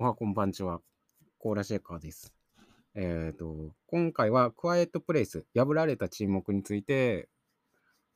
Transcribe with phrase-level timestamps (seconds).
[0.00, 0.80] おはこんばんちは。
[1.38, 2.32] コーラシェーカーです。
[2.94, 7.28] えっ、と、今回はクワイエットプレイス、破られた沈黙について、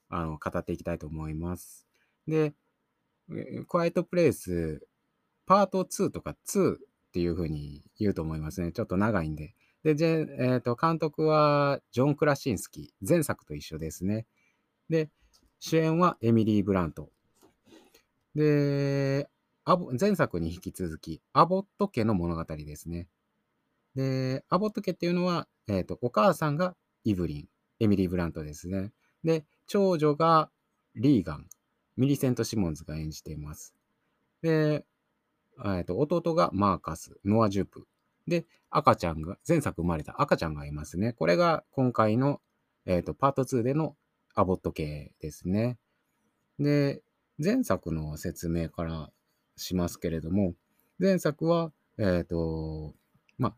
[0.09, 1.89] あの、語っていきたいと思います。
[2.29, 2.55] で、
[3.67, 4.87] クワイエットプレイス、
[5.45, 6.79] パート2とか2っ
[7.13, 8.71] ていう風に言うと思いますね。
[8.71, 9.57] ちょっと長いんで。
[9.83, 13.09] で、えーと、監督はジョン・クラシンスキー。
[13.09, 14.29] 前作と一緒ですね。
[14.89, 15.11] で、
[15.59, 17.11] 主演はエミリー・ブラント。
[18.37, 19.29] で、
[19.65, 23.07] アボ前作に引き続き、アボット家の物語ですね。
[23.95, 28.93] で、アボット家っていうのは、えっ、と、お母さんがイブリン、エミリー・ブラントですね。
[29.23, 30.51] で、長女が
[30.97, 31.47] リーガン、
[31.97, 33.75] ミリセント・シモンズが演じています。
[34.43, 34.85] で、
[35.65, 37.87] えっと弟がマーカス、ノア・ジュープ。
[38.27, 41.13] で、赤ちゃんが、前作生まれた赤ちゃんがいますね。
[41.13, 42.41] これが今回の、
[42.85, 43.95] えっとパート2での
[44.35, 45.79] アボット系ですね。
[46.59, 47.03] で、
[47.39, 49.11] 前作の説明から
[49.57, 50.55] しますけれども、
[50.99, 52.95] 前作は、えっ、と、
[53.39, 53.55] まあ、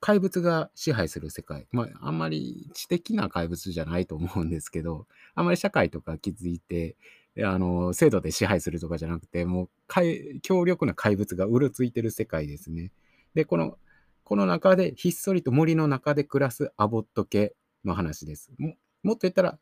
[0.00, 1.66] 怪物が支配する世界。
[1.70, 6.96] まあ、あんまり知的な怪物じゃないと思うんですけど、あんまり社会とか築いて、
[7.38, 12.90] あの、制度で支配するとかじゃなくて、もう、強力な怪物がうろついてる世界ですね。
[13.34, 13.78] で、この、
[14.24, 18.50] この中で、ひっそりと森の中で暮らすアボット家の話です。
[18.58, 19.58] もっと言ったら、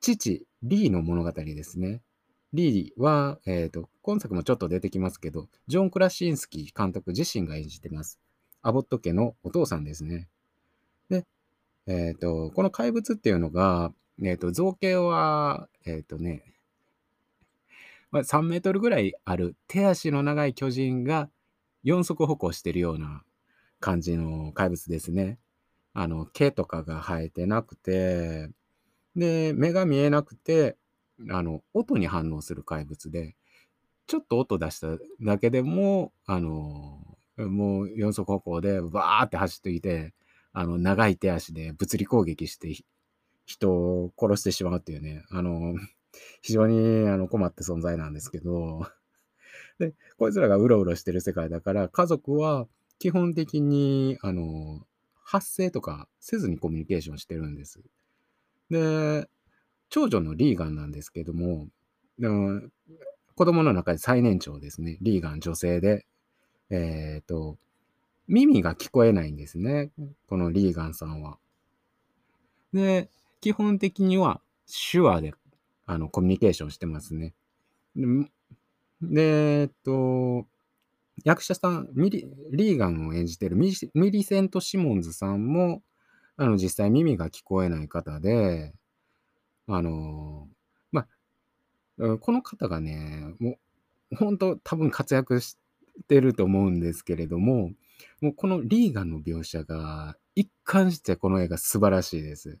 [0.00, 2.02] 父、リーの物語ですね。
[2.54, 8.18] リーは、えっ、と、今作もちょっと出てきますけど、ジョン・クラシンスキー監督自身が演じてます。
[8.62, 10.28] アボット家のお父さんですね。
[11.10, 11.26] で、
[11.86, 16.42] えっ、と、この怪物っていうのが、えっ、と、造形は、えっ、とね、
[18.10, 21.28] まあ、3メートルぐらいある手足の長い巨人が
[21.82, 23.22] 四足歩行してるような
[23.80, 25.38] 感じの怪物ですね。
[25.92, 28.50] あの、毛とかが生えてなくて、
[29.14, 30.76] で、目が見えなくて、
[31.30, 33.36] あの、音に反応する怪物で、
[34.06, 34.88] ちょっと音出した
[35.22, 37.00] だけでも、あの、
[37.36, 40.14] もう四足歩行でバーって走っていて、
[40.52, 42.74] あの、長い手足で物理攻撃して
[43.46, 45.74] 人を殺してしまうっていうね、あの、
[46.42, 48.86] 非常にあの困った存在なんですけど、
[49.78, 52.66] で、こいつらがうろうろしてる世界だから、家族は
[52.98, 57.80] 基本的に、あの、発声とかせずにコミュニケーションしてるんです。
[58.70, 59.28] で、
[59.90, 61.68] 長女のリーガンなんですけども、
[63.34, 64.98] 子供の中で最年長ですね。
[65.00, 66.06] リーガン女性で。
[66.70, 67.56] えっ、と、
[68.26, 69.90] 耳が聞こえないんですね。
[70.28, 71.38] このリーガンさんは。
[72.72, 73.08] で、
[73.40, 74.42] 基本的には
[74.90, 75.32] 手話で
[75.86, 77.34] あのコミュニケーションしてますね。
[79.00, 80.46] で、えっと、
[81.24, 85.82] 役者さん、ミリリーガンを演じてるミリミリセント・シモンズさんも、
[86.36, 88.74] あの、実際耳が聞こえない方で、
[89.68, 90.48] あの、
[90.90, 91.06] ま
[92.00, 93.58] あ、この方がね、も
[94.12, 95.58] う、本当多分活躍し
[96.08, 97.72] てると思うんですけれども、
[98.20, 102.58] もうこのリーガンの描写が、一貫してこの映画素晴らしいです。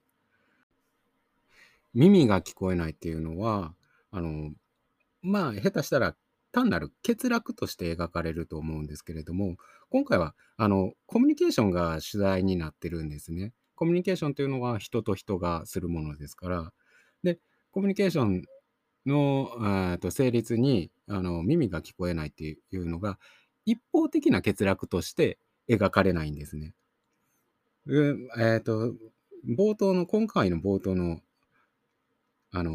[1.94, 3.74] 耳が聞こえないっていうのは、
[4.10, 4.52] あの、
[5.22, 6.16] まあ、下手したら
[6.52, 9.56] 単なる欠落として描かれると思うんですけれども、
[9.90, 13.52] 今回は、あの、コミュニケーションが主題になってるんですね。
[13.74, 16.72] コミュニケーションというのは人と人がするものですから、
[17.70, 18.42] コミュニケーション
[19.06, 23.18] の、えーと成立にあの耳が聞こえないっていうのが、
[23.64, 26.74] 一方的な欠落として描かれないんですね。
[27.86, 28.94] うんえっ、と、
[29.46, 31.20] 冒頭の、今回の冒頭の、
[32.50, 32.74] あのー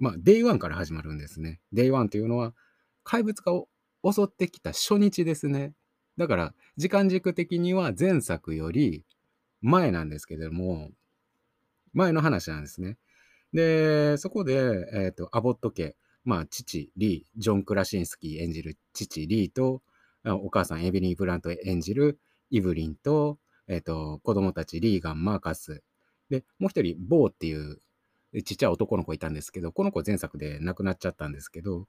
[0.00, 1.60] まあ、 Day One から始まるんですね。
[1.72, 2.54] Day One というのは、
[3.02, 3.68] 怪物がお
[4.12, 5.72] 襲ってきた初日ですね。
[6.16, 9.04] だから、時間軸的には前作より
[9.60, 10.90] 前なんですけれども、
[11.92, 12.96] 前の話なんですね。
[13.52, 19.82] で、そこで、えっ、と、アボット家、まあ、父、リー、ジョン・クラシンスキー演じる父、リーと、
[20.24, 22.18] お母さん、エビリー・ブラント演じる
[22.50, 25.82] イブリンと、えっ、と、子供たち、リーガン、マーカス。
[26.30, 27.80] で、もう一人、ボーっていう
[28.44, 31.86] ちっちゃい男の子いたんですけど、この子前作で亡くなっちゃったんですけど、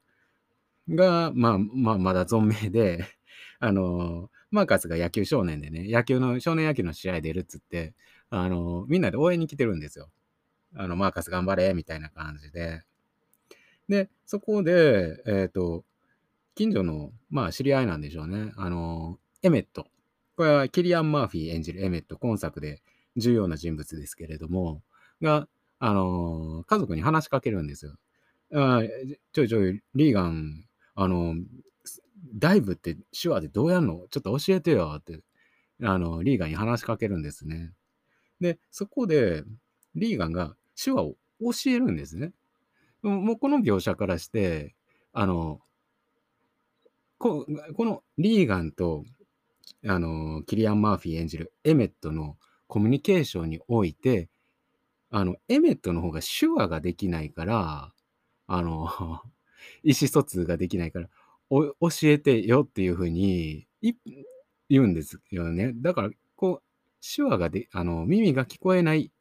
[0.89, 3.05] が、まあ、まあ、まだ存命で、
[3.59, 7.93] あの、マーカスが野球少年でね、野球の、少年野球の試合出るっつって、
[8.29, 10.09] あの、みんなで応援に来てるんですよ。
[10.75, 12.81] あの、マーカス頑張れ、みたいな感じで。
[13.87, 15.83] で、そこで、えっ、と、
[16.55, 18.51] 近所の、まあ、知り合いなんでしょうね。
[18.57, 19.87] あの、エメット。
[20.35, 22.81] これはキリアン・マーフィー演じるエメット、今作で
[23.17, 24.83] 重要な人物ですけれども、
[25.21, 25.47] が、
[25.79, 27.95] あの、家族に話しかけるんですよ。
[28.53, 28.81] あ
[29.33, 30.65] ちょいちょい、リーガン、
[30.95, 31.35] あの、
[32.35, 34.07] ダイブって手話でどうやんの？
[34.09, 35.19] ちょっと教えてよって、
[35.83, 37.71] あの、リーガンに話しかけるんですね。
[38.41, 39.43] で、そこで、
[39.95, 42.31] リーガンが手話を教えるんですね。
[43.03, 44.75] もうこの描写からして、
[45.13, 45.61] あの、
[47.17, 47.45] こ
[47.75, 49.03] このリーガンと
[49.87, 52.37] あの、キリアン・マーフィー演じるエメットの
[52.67, 54.29] コミュニケーションにおいて、
[55.11, 57.93] あの、エメットの方が手話ができないから、
[58.47, 58.87] あの、
[59.83, 61.09] 意思疎通ができないから、
[61.49, 61.69] 教
[62.03, 63.67] えてよっていうふうに
[64.69, 65.73] 言うんですよね。
[65.75, 66.63] だから、こう、
[67.15, 69.11] 手話がで、あの、耳が聞こえない、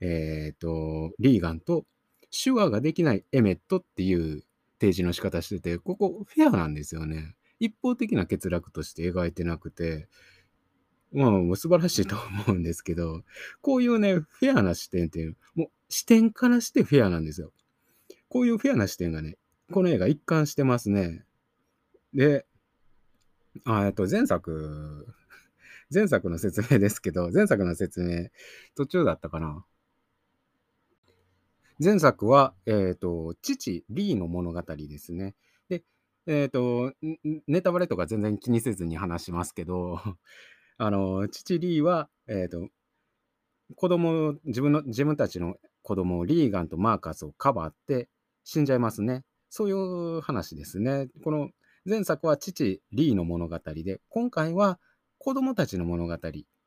[0.00, 1.84] えっ、と、リーガンと、
[2.30, 4.42] 手話ができないエメットっていう
[4.80, 7.36] 提示の仕方してて、ここフェアなんですよね。
[7.60, 10.08] 一方的な欠落として描いてなくて、
[11.12, 13.22] まあ、素晴らしいと思うんですけど、
[13.62, 17.52] こういうね、フェアな視点っていう、もう視点からしてフェアなんですよ。
[18.28, 19.38] こういうフェアな視点がね、
[19.72, 21.24] この映画一貫してますね。
[22.12, 22.46] で、
[23.64, 25.06] あえっと、前作、
[25.92, 28.30] 前作の説明ですけど、前作の説明、
[28.74, 29.64] 途中だったかな。
[31.82, 35.34] 前作は、えっ、と、父、リーの物語ですね。
[35.68, 35.82] で、
[36.26, 36.92] えっ、と、
[37.46, 39.98] ネタバレとか全然気にせずに話しますけど、
[40.78, 42.68] あの、父リーは、えっ、と、
[43.76, 48.08] 子供、自分の、自分たちの子供をリーガンとマーカスをかばって
[48.44, 49.24] 死んじゃいますね。
[49.50, 51.08] そういう話ですね。
[51.24, 51.50] この
[51.84, 54.78] 前作は父リーの物語で、今回は
[55.18, 56.16] 子供たちの物語、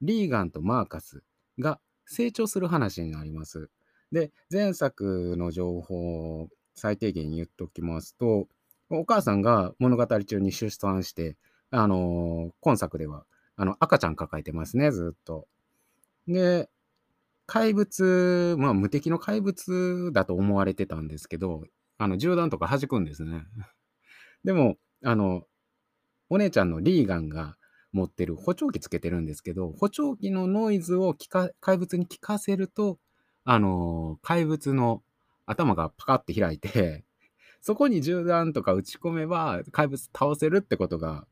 [0.01, 1.23] リーガンとマーカス
[1.59, 3.69] が成長する話になります。
[4.11, 8.47] で、前作の情報を最低限言っときますと、
[8.89, 11.35] お母さんが物語中に出産して、
[11.71, 13.25] あの今作では、
[13.57, 15.47] あの、赤ちゃん抱えてますね、ずっと。
[16.27, 16.69] で、
[17.47, 21.63] 怪物、まあ、無敵の怪物だと思われてたんですけど、
[21.97, 23.45] あの、銃弾とか弾くんですね。
[24.43, 25.43] でも、あの、
[26.29, 27.57] お姉ちゃんのリーガンが
[27.93, 31.15] 持ってる補聴器つけてるんですけど、補聴器のノイズを
[31.61, 32.99] 怪物に聞かせると、
[33.49, 35.01] あの、怪物の
[35.45, 37.05] 頭がパカって開いて、
[37.63, 41.25] そこに銃弾とか撃ち込めば怪物倒せるってことが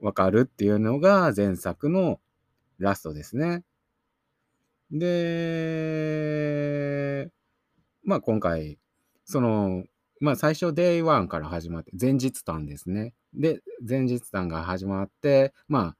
[0.00, 2.20] わかるっていうのが前作の
[2.78, 3.62] ラストですね。
[4.90, 5.06] で、
[8.02, 8.80] まあ今回、
[9.24, 9.84] その、
[10.18, 13.14] まあ最初 Day1 から始まって、前日談ですね。
[13.34, 15.96] で、前日談が始まって、まあ、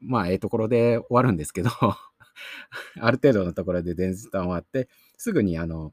[0.00, 1.70] まあええところで終わるんですけど、
[3.00, 5.92] ある程度のところで前日談終わって、すぐにあの、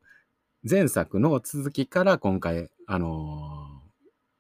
[0.70, 3.82] 前作の続きから今回、あの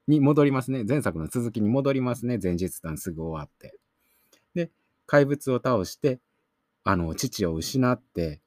[0.07, 0.83] に戻りますね。
[0.83, 2.37] 前作の続きに戻りますね。
[2.41, 3.79] 前日談すぐ終わって。
[4.53, 4.71] で、
[5.05, 6.19] 怪物を倒して、
[6.83, 8.41] あの、父を失って、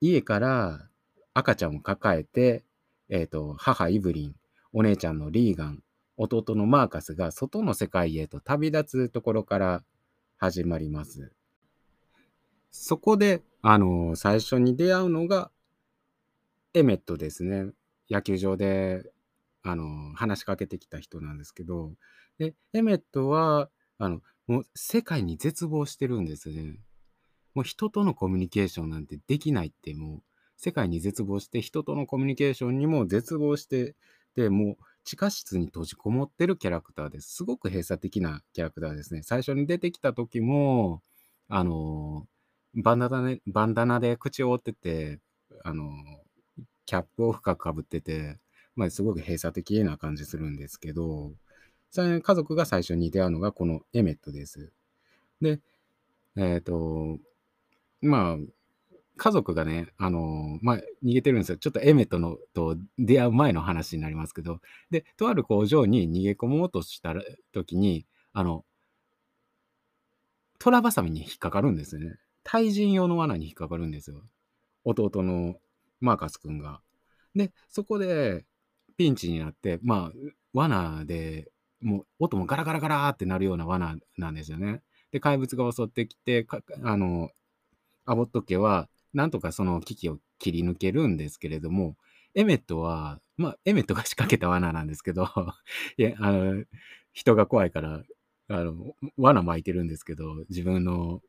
[0.00, 0.88] 家から
[1.34, 2.64] 赤ちゃんを抱えて、
[3.08, 4.34] えっ、と、母イブリン、
[4.72, 5.82] お姉ちゃんのリーガン、
[6.16, 9.84] 弟のマーカスが外の世界へと旅立つところから
[10.38, 11.32] 始まります。
[12.72, 15.50] そこで、あの、最初に出会うのが、
[16.74, 17.66] エメットですね。
[18.10, 19.04] 野球場で、
[19.62, 21.92] あの、話しかけてきた人なんですけど、
[22.38, 26.78] で、エメットは、あの、もう世界に絶望してるんですね。
[27.54, 30.22] もう人とのコミュニケーションなんてできないって、もう
[30.56, 33.94] 世界に絶望して、人とのコミュニケーションにも絶望して、
[34.34, 37.34] で、もう地下室に閉じこもってるキャラクターです。
[37.34, 39.22] すごく閉鎖的なキャラクターですね。
[39.22, 41.02] 最初に出てきた時も、
[41.48, 42.26] あの、
[42.74, 45.20] バンダナで、バンダナで口を覆ってて、
[45.64, 45.90] あの、
[46.86, 48.38] キャップを深くかぶってて、
[48.74, 51.32] まあ、すごく閉鎖的な感じするんですけど、
[51.94, 54.72] 家族が最初に出会うのがこのエメットです。
[55.42, 55.60] で、
[56.36, 57.18] えっ、と、
[58.00, 58.36] まあ、
[59.16, 61.58] 家族がね、あの、まあ、逃げてるんですよ。
[61.58, 67.14] ちょっとエメットのと出会う前の話になりますけど、で、とある工場に逃げ込もうとした
[67.52, 68.64] 時に、あの、
[70.58, 72.16] トラバサミに引っかかるんですよね。
[72.44, 74.22] 対人用の罠に引っかかるんですよ。
[74.84, 75.56] 弟の
[76.00, 76.80] マーカス君が。
[77.34, 78.44] で、そこで
[78.96, 84.82] ピンチになって、まあ、罠で、もう音もガラガラガラってなるような罠なんですよね。
[85.10, 86.46] で、怪物が襲ってきて、
[86.82, 87.30] あの、
[88.04, 91.96] アボット家は、なんとかその危機を切り抜けるんですけれども、
[92.34, 95.28] エメットは、まあ、エメットが仕掛けた罠なんですけど、
[95.98, 96.64] いや、あの、
[97.12, 98.02] 人が怖いから、
[98.48, 101.20] あの、罠巻いてるんですけど、自分の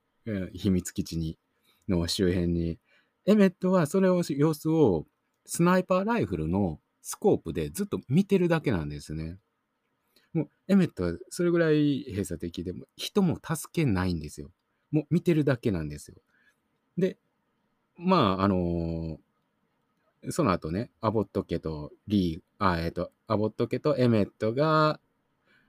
[0.54, 1.38] 秘密基地に、
[1.88, 2.80] の周辺に。
[3.26, 5.06] エメットはそれを、様子を、
[5.46, 9.38] スナイパーライフルのスコープでずっと見てるだけなんですね。
[10.34, 14.52] もう、エメットはそれぐらい閉鎖的で、も人も助けないんですよ。
[14.92, 16.18] もう見てるだけなんですよ。
[16.98, 17.18] で、
[17.98, 19.18] まあ、あのー
[20.30, 25.00] その後ね、アボット家とリー、あ、えっ、と、アボット家とエメットが、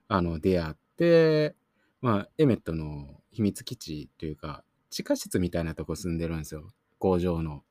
[0.08, 1.56] あの、出会って、
[2.00, 6.70] まあ、エメットの秘密基地というか、地下室みたいなとこ住んでるんですよ。
[6.98, 7.64] 工場の。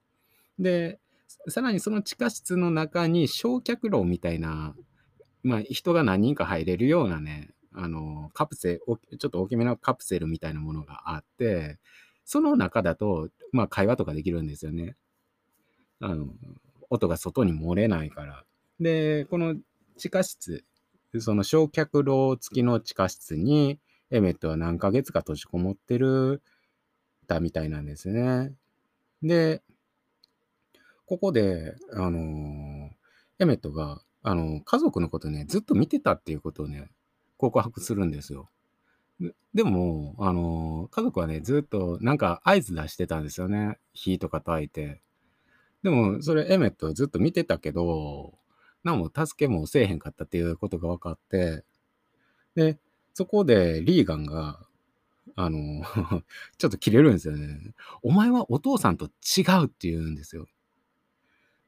[0.59, 0.99] で、
[1.47, 4.75] さらにその地下室の中に焼却炉みたいな、
[5.41, 11.79] まあ、人が何人か入れるようなね、あの、カプセル、ちょっと大きめのカプセルみたいなものがあって、
[12.25, 14.95] その中だと、まあ、会話とかできるんですよね。
[15.99, 16.27] あの、
[16.89, 18.43] 音が外に漏れないから。
[18.79, 19.55] で、この
[19.97, 20.65] 地下室、
[21.19, 23.79] その焼却炉付きの地下室に、
[24.13, 26.43] エメットは何ヶ月か閉じこもってる、
[27.27, 28.53] たみたいなんですね。
[29.23, 29.63] で、
[31.07, 32.91] ここで、あの
[33.39, 36.89] エメットが、あの家族のことね、ずっと見てたっていうことをね、
[37.37, 38.49] 告白するんですよ。
[39.53, 43.79] でも、あの家族はね、ずっとなんか合図出してたんですよね。
[43.93, 45.01] 火とか焚いて。
[45.83, 48.33] でも、それエメットずっと見てたけど、
[48.83, 51.63] 何も助けもせえへんかったっていうことが分かって、
[52.55, 52.79] で、
[53.13, 54.59] そこでリーガンが、
[55.35, 55.83] あの、
[56.57, 57.73] ちょっと切れるんですよね。
[58.01, 60.47] お前はお父さんと違うって言うんですよ。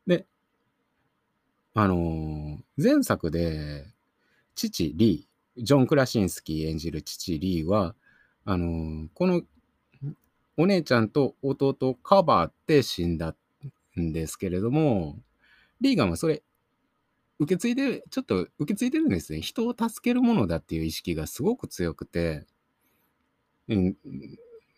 [0.08, 0.26] で、
[1.74, 3.86] あの、前作で、
[4.56, 7.96] 父リー、ジョン・クラシンスキー演じる父リーは、
[8.46, 9.42] あの、この
[10.58, 13.36] お姉ちゃんと弟をかばって死んだ
[14.00, 15.20] んですけれども、
[15.82, 16.44] リーガンはそれ、
[17.40, 19.42] 受け継いで、ちょっと受け継いでるんですね。
[19.42, 22.46] 人を助けるものだっていう意識がすごく強くて、
[23.68, 23.96] うん、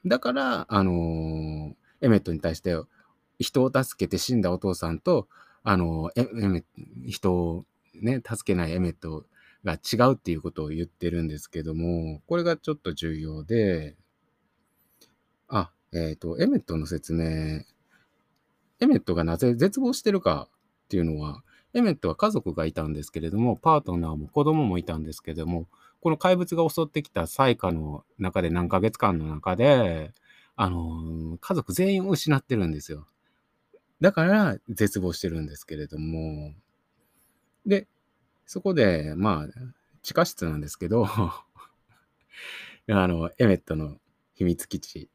[0.06, 2.76] だから、あのエメットに対して、
[3.40, 5.28] 人を助けて死んだお父さんと、
[5.64, 6.64] あのエエメ
[7.06, 9.26] 人をね、助けないエメット
[9.64, 13.96] が違うっていうことを言ってるんですけども、これがちょっと重要で、
[15.48, 17.64] あ、えっ、と、エメットの説明、
[18.80, 20.50] エメットがなぜ絶望してるか
[20.86, 21.44] っていうのは、
[21.78, 25.68] エメットは家族がいたんですけれども、パートナーも子供もいたんですけれども、
[26.02, 30.12] この怪物が襲ってきた災禍の中で何ヶ月間の中で、
[30.56, 33.06] あの、家族全員を失ってるんですよ。
[34.02, 36.52] だから絶望してるんですけれども、
[37.68, 37.88] で、
[38.48, 39.48] そこで、まあ、
[40.02, 41.46] 地下室なんですけど、 あ
[42.88, 43.98] の、エメットの
[44.34, 45.10] 秘密基地。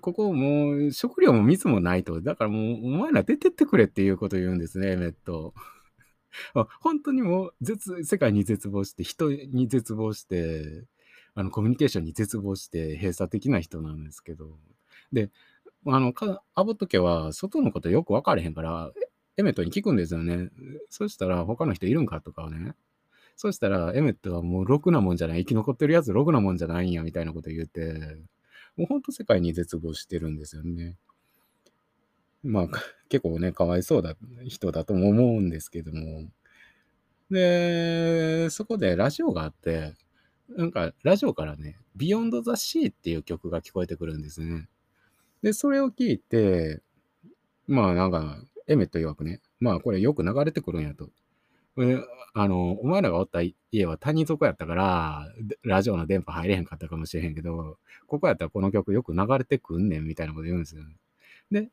[0.00, 2.20] ここもう食料も水もないと。
[2.20, 5.54] だからもうお前ら出てってくれっていうこと言うんですね、エメット。
[6.80, 10.84] 本当にもう絶、世界に絶望して、人に絶望して、
[11.34, 14.58] あの、コミュニケーションに絶望して、閉鎖的な人なんですけど。
[15.12, 15.30] で、
[15.86, 18.92] あの、かアボット家は外のことよく分かれへんから、
[19.36, 20.50] エメットに聞くんですよね。
[20.90, 22.74] そしたら、他の人いるんかとかね。
[23.36, 25.40] そしたら、エメットはもうろくなもんじゃない。
[25.40, 28.16] 生き残ってるやつろくなもんじゃないんや、みたいなこと言って、
[28.78, 30.96] もうほんと世界に絶望してるんですよね。
[32.44, 32.68] まあ、
[33.10, 34.16] 結構ね、かわいそうだ
[34.46, 36.30] 人だとも思うんですけども。
[37.28, 39.94] で、そこでラジオがあって、
[40.48, 44.68] なんかラジオからね、Beyond the Sea っていう曲が聞こえてくるんですね。
[45.42, 46.80] で、それを聞いて、
[47.66, 51.10] まあなんか、エメット曰くね、まあこれよく流れてくるんやと。
[52.34, 53.40] あの、お前らがおった
[53.72, 55.26] 家は谷底やったから、
[55.62, 60.82] ラジオの電波入れへんかったかもしれへんけど、ここやったらこの曲よく流れてくんねんみたいなこと言うんですよ。
[61.50, 61.68] で、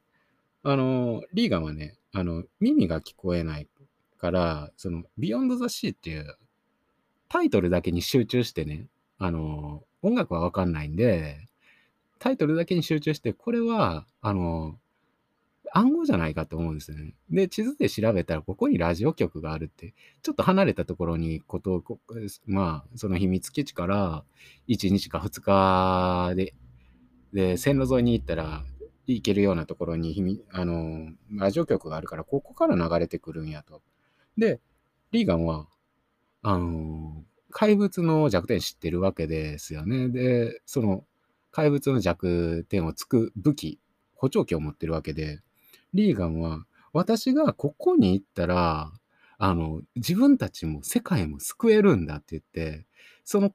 [0.64, 3.68] あの、リーガンはね、あの、耳が聞こえない
[4.18, 6.38] から、その、Beyond the Sea っていう
[7.30, 11.48] タイトルだけに集中してね、あの、音楽はわかんないんで、
[12.20, 14.80] タイトルだけに集中して、これは、あの、
[15.78, 17.14] 暗号じゃないかと思うんですよね。
[17.30, 21.84] で、地図で調べたら、ここにラジオ局があるって、ちょっと離れたところにこと、
[22.46, 24.24] まあ、その秘密基地から
[24.70, 26.54] 1日か2日で、
[27.34, 28.64] で、線路沿いに行ったら
[29.06, 33.82] 行けるようなところに、あの、ラジオ局があるから、ここから流れてくるんやと。
[34.38, 34.62] で、
[35.12, 35.68] リーガンは、
[36.42, 40.08] あの、怪物の弱点知ってるわけですよね。
[40.08, 41.04] で、その
[41.52, 43.80] 怪物の弱点をつく武器、
[44.14, 45.42] 補聴器を持ってるわけで、
[45.96, 48.92] リーガンは、私がここに行ったら、
[49.38, 52.86] あの、自分たちも世界も救えるんだって言って、
[53.24, 53.52] その、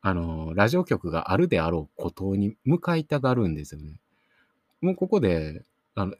[0.00, 4.00] あの、ラジオ局があるであろう孤島に向かいたがるんですよね。
[4.80, 5.64] もうここで、
[5.94, 6.14] あの、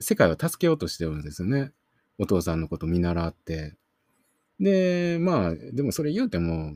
[0.00, 1.72] 世界を助けようとしてるんですよね。
[2.18, 3.76] お父さんのこと見習って。
[4.60, 6.74] で、まあ、でもそれ言うても、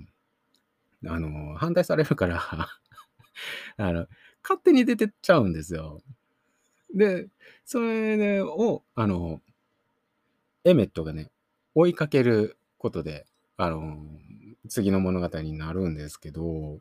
[1.07, 2.41] あの、反対されるから、
[3.77, 4.07] あの、
[4.43, 6.01] 勝手に出てっちゃうんですよ。
[6.95, 7.29] で、
[7.65, 9.41] それを、あの、
[10.65, 11.31] エメットがね、
[11.75, 13.99] 追いかけることで、あの、
[14.69, 16.79] 次の物語になるんですけど、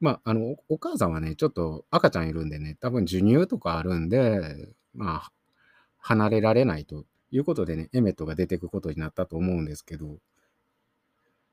[0.00, 5.32] まあ、あの、お母さんはね、ちょっと赤ちゃんいるんでね、多分授乳とかあるんで、まあ、
[5.98, 10.18] 離れられないということでね、エメットが出てくことになったと思うんですけど、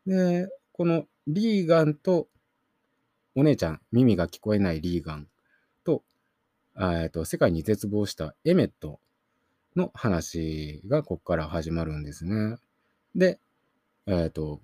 [0.06, 2.28] で、このリーガンと
[3.36, 5.28] お姉ちゃん、耳が聞こえないリーガン
[5.84, 6.04] と、
[6.80, 9.00] えっと、世界に絶望したエメット
[9.76, 12.58] の話がここから始まるんですね。
[13.16, 13.40] で、
[14.08, 14.60] えっ、と、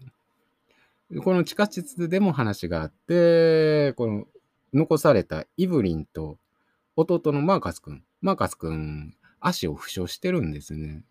[1.24, 4.28] この地下室でも話があって、この
[4.74, 6.38] 残されたイブリンと
[6.96, 8.04] 弟のマーカス君。
[8.22, 11.04] マーカス君、足を負傷してるんですね。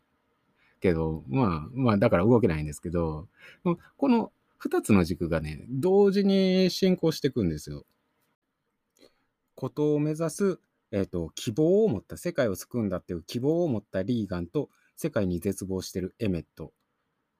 [0.81, 3.29] けど、まあ、まあ、だから動けないんですけど、
[3.97, 7.85] この2つの軸がね、同時に進行していくんですよ。
[9.55, 16.73] ことを目指す、えっ、と、希望を持った、世界を救うんだっていう希望を持ったリーガンと、世界に絶望してるエメット。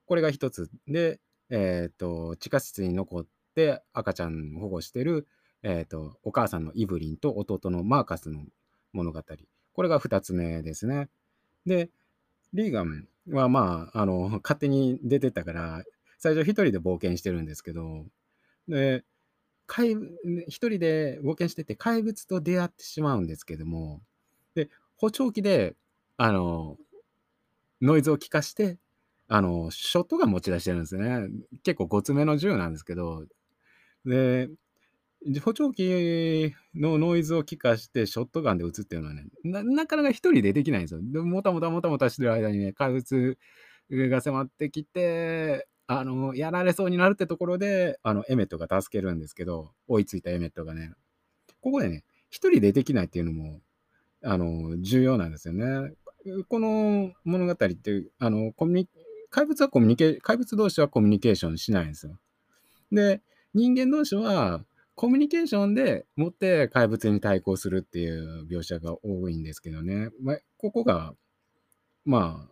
[0.07, 5.27] これが一つで、えっ、と、地下室に残って赤ちゃんを保護してる、
[5.63, 8.45] えっ、と、お母さんのイブリンと弟のマーカスの
[8.93, 9.23] 物語。
[9.73, 11.09] これが二つ目ですね。
[11.67, 11.91] で、
[12.53, 15.85] リーガンはまあ、あの、勝手に出てったから、
[16.19, 18.07] 最初一人で冒険してるんですけど、
[18.69, 19.05] で、
[19.69, 19.95] 怪
[20.49, 24.03] 一人で冒険してて怪物と出会ってしまうんですけども、
[24.57, 25.77] で、補聴器で、
[26.19, 26.79] あの、
[27.81, 28.79] ノイズを聞かして、
[29.29, 31.29] あの、ショットガン持ち出してるんですね。
[31.63, 33.25] 結構ごつめの銃なんですけど、
[34.07, 34.49] で、
[35.45, 41.01] 補聴器のノイズを聞かしてショットガンで撃つっていうのはね、ななかなか一人でできないんですよ。
[41.03, 43.39] でもたもたもたもたしてる間にね、怪物
[43.91, 50.93] が迫ってきて、あの、やられそうになるってところで、あの、エメットが助けるんですけど、追いついたエメットがね、
[51.63, 53.61] ここでね、一人でできないっていうのも、
[54.23, 55.93] あの、重要なんですよね。
[56.49, 58.89] この物語って、あの、コミュニ
[59.31, 62.19] 怪物はコミュニケ怪物同士はコミュニケーションしないんですよ。
[62.93, 63.23] で、
[63.55, 64.65] 人間同士は
[64.95, 70.11] コミュニケーションでもって怪物に対抗するっていう描写が多いんですけどね。
[70.21, 71.15] まあ、ここが、
[72.05, 72.49] ま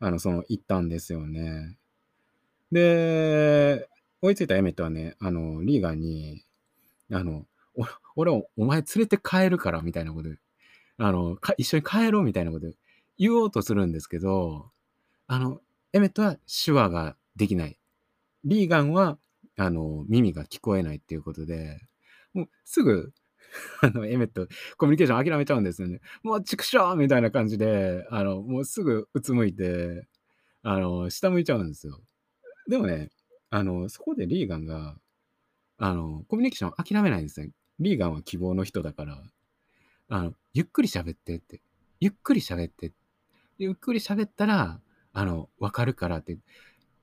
[0.00, 1.79] あ、あの、その一端ですよね。
[2.72, 3.88] で、
[4.22, 6.44] 追いついたエメットはね、あの、リーガンに、
[7.12, 7.46] あの、
[8.16, 10.36] 俺をお前連れて帰るからみたいなことで、
[10.98, 12.68] あの、一緒に帰ろうみたいなこと
[13.18, 14.70] 言おうとするんですけど、
[15.28, 15.60] あの、
[15.94, 17.78] エメットは手話ができない。
[18.44, 19.18] リーガンは、
[19.58, 21.80] あの、耳が聞こえないっていうことで、
[22.34, 23.12] もうすぐ、
[23.82, 26.00] あの、エメット、コミュニケーション諦めちゃうんですよね。
[26.22, 30.08] もう、畜生みたいな感じで、あの、もうすぐうつむいて、
[30.62, 32.00] あの、下向いちゃうんですよ。
[32.68, 33.10] でもね、
[33.50, 34.96] あの、そこでリーガンが、
[35.78, 37.50] あの、コミュニケーション諦めないんですね。
[37.80, 39.22] リーガンは希望の人だから、
[40.08, 41.60] あの、ゆっくり喋ってって、
[42.00, 42.92] ゆっくり喋って、
[43.58, 44.80] ゆっくり喋ったら、
[45.12, 46.38] あの、わかるからって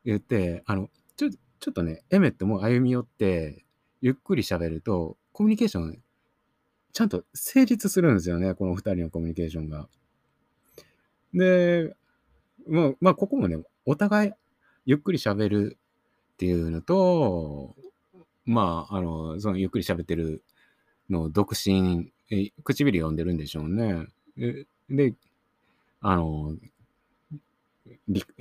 [0.05, 3.65] 言って、あの、ちょ、ちょっとね、エメットも歩み寄って、
[4.01, 6.01] ゆっくり喋ると、コミュニケーション、
[6.93, 9.89] ちゃんと成立するんですよね、この二人のコミュニケーションが。
[11.33, 11.95] で、
[12.67, 14.31] まあ、まあ、ここもね、お互い
[14.87, 15.77] ゆっくり喋る
[16.33, 17.75] っていうのと、
[18.45, 20.41] まあ、あの、そのゆっくり喋ってる
[21.09, 24.07] のを独身、え唇読んでるんでしょうね。
[24.89, 25.13] で、
[25.99, 26.55] あの、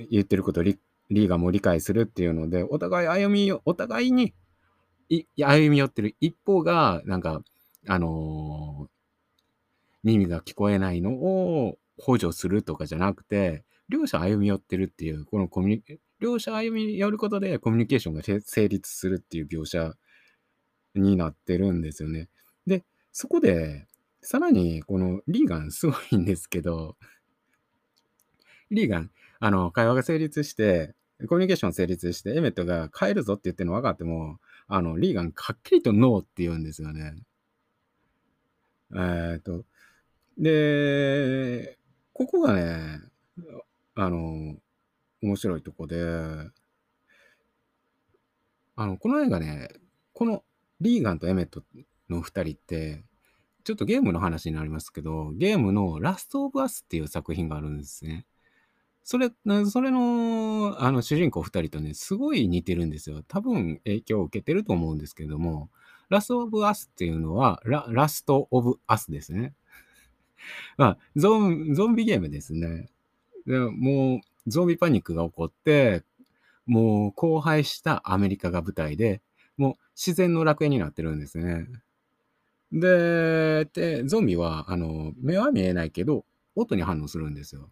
[0.09, 4.33] 言ってることをリーガも理解するっていうので、お互い歩み、お互いに
[5.09, 7.41] い歩み寄ってる一方が、なんか、
[7.89, 8.89] あの
[10.03, 19.93] 耳が聞こえないのを補助するとかじゃなくて、両者歩み寄ってるっていう、このコミュニ、両者歩み寄ることでコミュニケーションが成立するっていう描写
[20.95, 22.29] になってるんですよね。
[22.65, 23.87] で、そこで、
[24.21, 26.97] さらにこのリーガンすごいんですけど、
[28.71, 30.93] リーガン、あの、会話が成立して、
[31.27, 37.15] コミュニケーション成立して、エメットが帰るぞって言ってるの分かっても、あの、リーガン、はっきりとノーって言うんですよね。
[38.95, 39.65] えっと、
[40.37, 41.77] で、
[42.13, 42.99] ここがね、
[43.95, 44.55] あの、
[45.21, 45.97] 面白いとこで、
[48.75, 49.69] あの、この映画ね、
[50.13, 50.43] この
[50.81, 51.63] リーガンとエメット
[52.09, 53.03] の二人って、
[53.63, 58.25] ちょっとゲームの話になりますけど、ゲームのラストオブアスっていう作品があるんですね。
[59.03, 59.31] それ、
[59.69, 63.23] それの、あの、主人公二人とね、すごい似てるんですよ。
[63.27, 65.69] 多分影響を受けてると思うんですけども、
[66.09, 69.53] ラストオブアスっていうのは、ララストオブアスですね。
[70.77, 72.89] まあ、ゾンゾンビゲームですね。
[73.45, 76.03] でもう、ゾンビパニックが起こって、
[76.65, 79.21] もう荒廃したアメリカが舞台で、
[79.57, 81.67] もう自然の楽園になってるんですね。
[82.71, 87.69] で、でゾンビは、あの、目は見えないけど、音に反応するんですよ。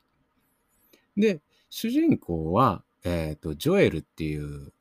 [1.17, 4.71] で、主人公は、えっ、と、ジョエルっていう、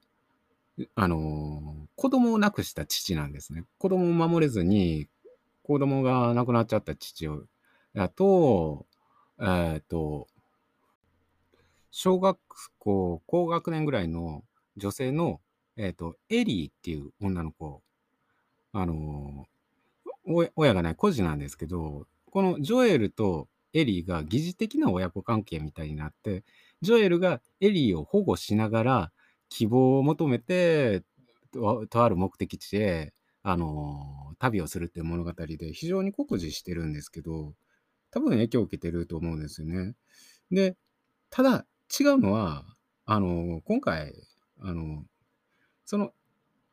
[0.95, 3.65] あの、子供を亡くした父なんですね。
[3.79, 5.09] 子供を守れずに、
[5.63, 7.45] 子供が亡くなっちゃった父を、
[7.93, 8.87] やと、
[9.41, 10.29] えっ、と、
[11.97, 12.37] 小学
[12.79, 14.43] 校高学年ぐらいの
[14.77, 15.41] 女性の、
[15.77, 17.83] えっ、と、エリーっていう女の子、
[18.73, 19.47] あの、
[20.27, 26.43] お親がない孤児なんですけど、このジョエルとエリーが疑似的な親子関係みたいになって、
[26.83, 29.13] ジョエルがエリーを保護しながら、
[29.49, 31.05] 希望を求めて、
[31.53, 37.55] とある目的地へ、あの、旅をするっていう物語で、非常に酷似してるんですけど、
[38.11, 39.95] 多分影響を受けてると思うんですよね。
[40.51, 40.77] で、
[41.31, 41.67] ただ
[41.99, 42.65] 違うのは、
[43.07, 44.15] あの、今回、
[44.61, 45.05] あの、
[45.85, 46.13] その、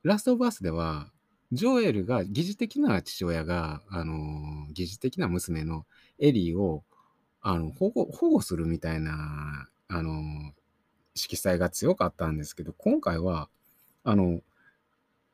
[0.04, 1.12] ラストオブアスでは、
[1.52, 5.86] ジョエルが疑似的な父親が、あの、疑似的な娘の
[6.18, 6.84] エリーを、
[7.42, 10.14] あの、保護保護するみたいな、あの、
[11.14, 13.50] 色彩が強かったんですけど、今回は、
[14.04, 14.42] あの、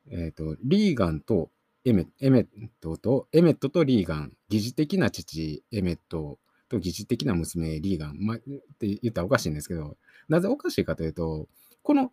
[0.09, 1.51] えっ、と、リーガンと
[1.85, 2.47] エメエメッ
[2.81, 9.97] トと、エメットとリーガン、疑似的な父エメットと疑似的な娘リーガン、まあ、って言ったらおかしいんですけど、
[10.29, 11.47] なぜおかしいかというと、
[11.83, 12.11] この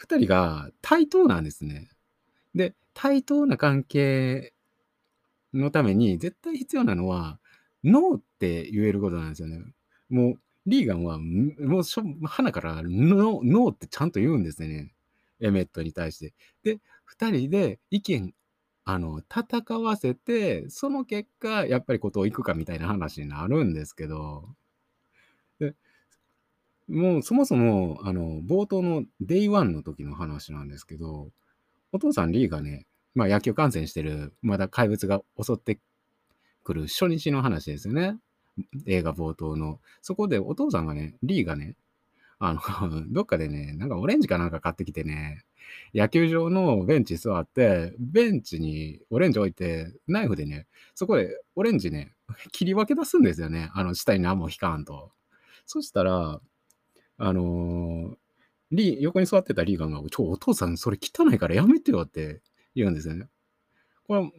[0.00, 1.88] 2人が対等なんですね。
[2.54, 4.52] で、対等な関係
[5.54, 7.38] のために絶対必要なのは、
[7.84, 9.62] ノーって言えることなんですよね。
[10.08, 14.92] もう、リーガンは、もうしょ、ハナからノ、ノーってちゃんと言うんですね。
[15.40, 16.34] エメットに対して。
[16.62, 16.80] で、
[17.18, 18.34] 2人で意見、
[18.86, 24.48] あの、戦わせて、その結果、やっぱりことをいくかみたいな話になるんですけど、
[25.60, 25.74] で、
[26.88, 31.30] もうそもそも、あの、冒頭の Day One の時の話なんですけど、
[31.92, 35.80] お父さんリーがね、まあ野球観戦してる、まだ怪物が襲って
[36.64, 38.18] くる初日の話ですよね。
[38.86, 39.80] 映画冒頭の。
[40.02, 41.76] そこでお父さんがね、リーがね、
[42.38, 42.60] あの、
[43.12, 45.44] どっかでね、なんかオレンジかなんか買ってきてね、
[45.94, 52.14] 野球場のベンチ座って、ベンチにオレンジ置いて、ナイフでね、そこでオレンジね、
[52.52, 53.70] 切り分け出すんですよね。
[53.74, 55.12] あの、下に何も引かんと。
[55.66, 56.40] そしたら、
[57.18, 58.16] あのー
[58.72, 62.42] リー、横に座ってたリーガンが、ちょ、お父さん、それ汚いからやめてよって
[62.74, 63.28] 言うんですよね。
[64.06, 64.32] これ、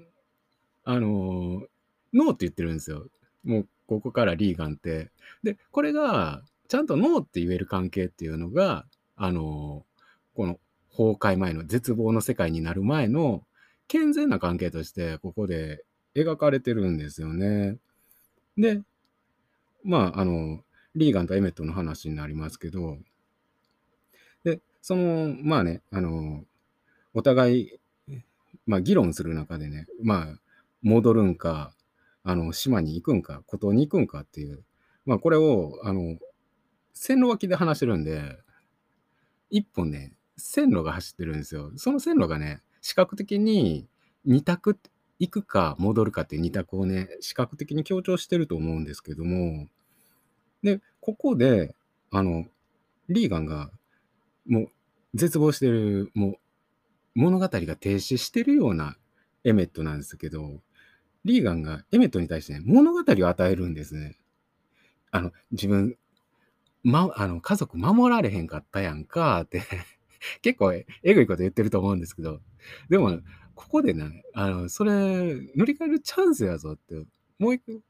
[0.84, 1.68] あのー
[2.14, 3.08] ノーって言ってるんですよ。
[3.44, 5.12] もう、ここからリーガンって。
[5.44, 9.84] で、これが、ちゃんとノーって言える関係っていうのが、あの
[10.36, 10.60] この
[10.92, 13.44] 崩壊前の絶望の世界になる前の
[13.88, 15.84] 健全な関係として、ここで
[16.16, 17.78] 描かれてるんですよね。
[18.58, 18.82] で、
[19.84, 20.62] まあ、あの、
[20.96, 22.98] リーガンとエメットの話になりますけど、
[24.44, 26.44] で、その、まあね、あの、
[27.14, 27.80] お互い、
[28.66, 30.40] まあ、議論する中でね、まあ、
[30.82, 31.74] 戻るんか、
[32.24, 34.64] あの、島に行くんか、孤島に行くんかっていう、
[35.06, 36.18] まあ、これを、あの、
[36.98, 38.38] 線路脇で話してるんで、
[39.50, 41.72] 一本ね、線路が走ってるんですよ。
[41.76, 43.88] その線路がね、視覚的に
[44.26, 44.78] 二択
[45.20, 49.68] 行くか戻るかっていう二択をね、視覚的に強調してると思うんですけども、
[50.64, 51.76] で、ここで、
[52.12, 52.46] あの、
[53.10, 53.72] リーガンが、
[54.48, 54.72] もう、
[55.14, 56.36] 絶望してる、もう、
[57.16, 58.98] 物語が停止してるような
[59.44, 60.62] エメットなんですけど、
[61.26, 64.18] リーガンがエメットに対してね、物語を与えるんですね。
[65.12, 65.98] あの、自分、
[66.88, 69.62] ま、あの、家族守られへんかったやんかって。
[70.42, 72.40] 結構えぐいこと言ってると思うんですけど、
[72.90, 73.20] でも、
[73.56, 77.06] ここでね、あの、それ、塗り替えるチャンスやぞって、
[77.40, 77.82] もう一個、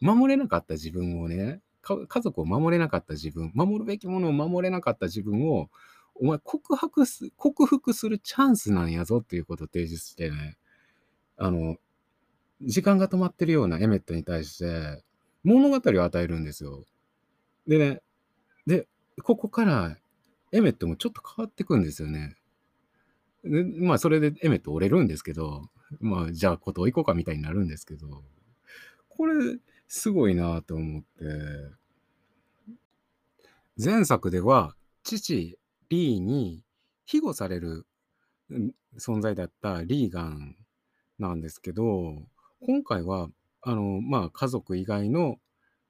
[0.00, 5.70] 守れなかった自分をね、家族を守れなかった自分、守るべきものを守れなかった自分を、
[6.16, 10.56] お前告白す、克服するチャンスなんやぞっていうことを提示してね、
[11.36, 11.76] あの、
[12.62, 15.04] 時間が止まってるようなエメットに対して、
[15.44, 16.84] 物語を与えるんですよ。
[17.66, 18.02] でね、
[18.66, 18.88] で、
[19.22, 19.96] ここから
[20.52, 22.36] エメットもちょっと変わってくんですよね。
[23.44, 28.22] でまあ、それでエメット折れるんですけど、まあ、じゃあ、こと行こうかみたいになるんですけど、
[29.08, 31.06] これ、すごいなと思って。
[33.82, 36.64] 前作では、父、リーに
[37.06, 37.86] 庇護される
[38.98, 40.56] 存在だったリーガン
[41.18, 42.22] なんですけど、
[42.60, 43.28] 今回は、
[43.62, 45.38] あの、まあ、家族以外の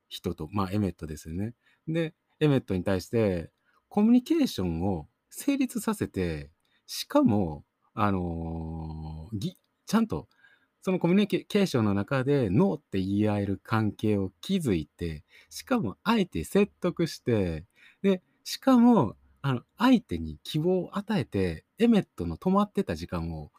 [0.09, 1.55] 人と、まあ、エメットですよね。
[1.89, 3.51] で、エメットに対して、
[3.89, 6.51] コミュニケーションを成立させて、
[6.87, 9.53] しかも、あのー
[9.87, 10.29] ちゃんと、
[10.83, 17.67] そのコミュニケーションの中でノーって言い合える関係を築いて、しかも相手説得して、
[18.03, 23.51] で、しかも、あの、相手に希望を与えて、エメットの止まってた時間を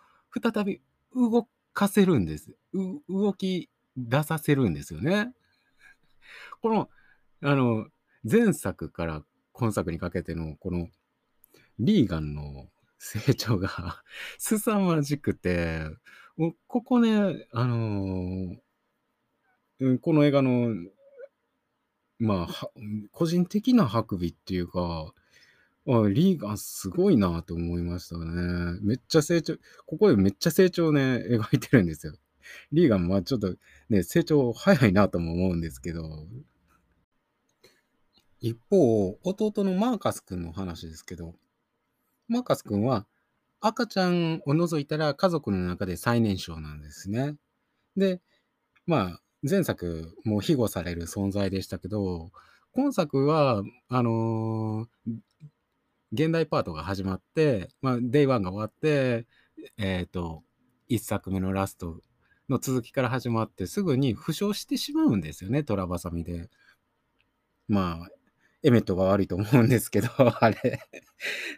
[0.41, 0.81] 再び
[1.13, 2.55] 動かせるんです。
[3.09, 5.33] 動き出させるんですよね。
[6.61, 6.89] この、
[7.43, 7.87] あの、
[8.29, 10.87] 前作から今作にかけての、この、
[11.79, 14.03] リーガンの成長が
[14.37, 15.85] 凄まじくて、
[16.67, 18.57] ここね、あのー
[20.01, 20.75] この映画の、
[22.19, 22.69] まあ、
[23.11, 25.11] 個人的なハクビっていうか、
[25.87, 28.77] リーガンすごいなと思いましたね。
[28.83, 29.55] めっちゃ成長、
[29.87, 32.13] ここでめっちゃ成長ね、描いてるんですよ。
[32.71, 33.55] リーガンまあちょっと
[33.89, 36.27] ね、成長早いなとも思うんですけど。
[38.41, 41.35] 一方、弟のマーカス君の話ですけど、
[42.27, 43.05] マーカス君は
[43.59, 47.35] 赤ちゃんを除いたら家族の中で最年少なんですね。
[47.95, 48.19] で、
[48.87, 52.31] まあ、前作も庇護される存在でしたけど、
[52.73, 55.13] 今作は、あのー
[56.13, 59.25] 現代パートが始まって、まあ、 Day One が終わって、
[59.77, 60.43] えっ、と、
[60.89, 62.01] 一作目のラスト
[62.49, 66.49] の続きから始まって、すぐに負傷してしまうんですよね、トラバサミで。
[67.69, 68.09] まあ、
[68.63, 70.09] エメットが悪いと思うんですけど、
[70.43, 70.79] あれ。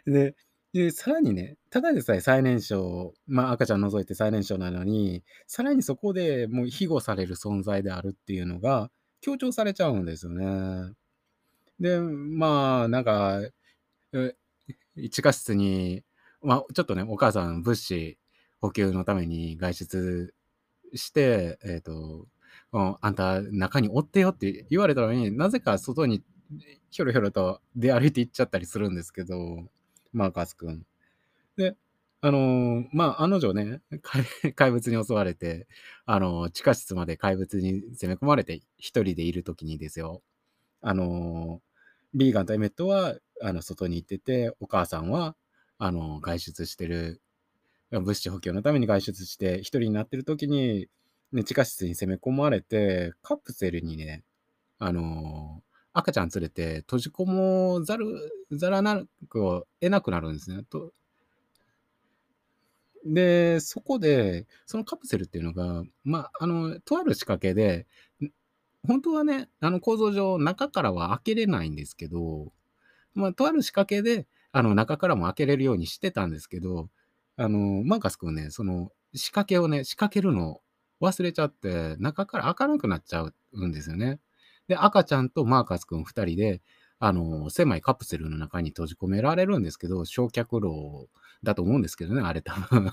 [0.06, 0.36] で、
[0.72, 8.90] でさらにね、ただでさえ最年少、まあ赤ちゃん除いて最年少なのに、さらにそこでもう庇護される存在であるっていうのが
[9.20, 10.94] 強調されちゃうんですよね。
[11.80, 13.40] で、まあ、なんか、
[15.10, 16.04] 地下室に、
[16.42, 18.18] まあ、ちょっとね、お母さん物資
[18.60, 20.34] 補給のために外出
[20.94, 22.26] して、えっ、と、
[22.72, 26.22] あんた中におってよって言われたのになぜか外に
[26.90, 29.36] ひょろひょろと出歩いて行っちゃったりするんですけど、
[30.12, 30.86] マーカス君。
[31.56, 31.76] で、
[32.20, 33.80] あのーまあ、案の定ね、
[34.56, 35.66] 怪物に襲われて、
[36.06, 40.22] あのー地下室まで怪物に攻め込まれて一人でいるときにですよ、
[40.82, 41.74] あのー
[42.14, 45.36] リーガンとエメットは、あの、外に行ってて、お母さんは、
[45.78, 47.20] あの外出してる、
[47.90, 50.88] 物資補給のために外出して、一人になってるときに、
[51.32, 54.24] ね、地下室に攻め込まれて、カプセルにね、
[54.78, 55.63] あの
[55.94, 58.06] 赤ちゃん連れて閉じ込もざる、
[58.52, 60.64] ざらなくを得なくなるんですね。
[60.64, 60.92] と
[63.06, 67.86] で、そこで、そのカプセルっていうのが、まあ、あの、とある仕掛けで、
[68.86, 72.52] 本当はね、あの構造上、中からは開けれないんですけど、
[73.14, 76.88] まあ、とある仕掛けで、あの、中からも開けれるようにしてたんですけど、
[77.36, 80.60] あの、マーカス君ね、その仕掛けをね、仕掛けるの
[81.00, 84.20] 忘れちゃって、中から開かなくなっちゃうんですよね。
[84.68, 86.62] で、赤ちゃんとマーカス君二人で、
[86.98, 91.08] あの、狭いカプセルの中に閉じ込められるんですけど、焼却炉
[91.42, 92.90] だと思うんですけどね、あれ多分。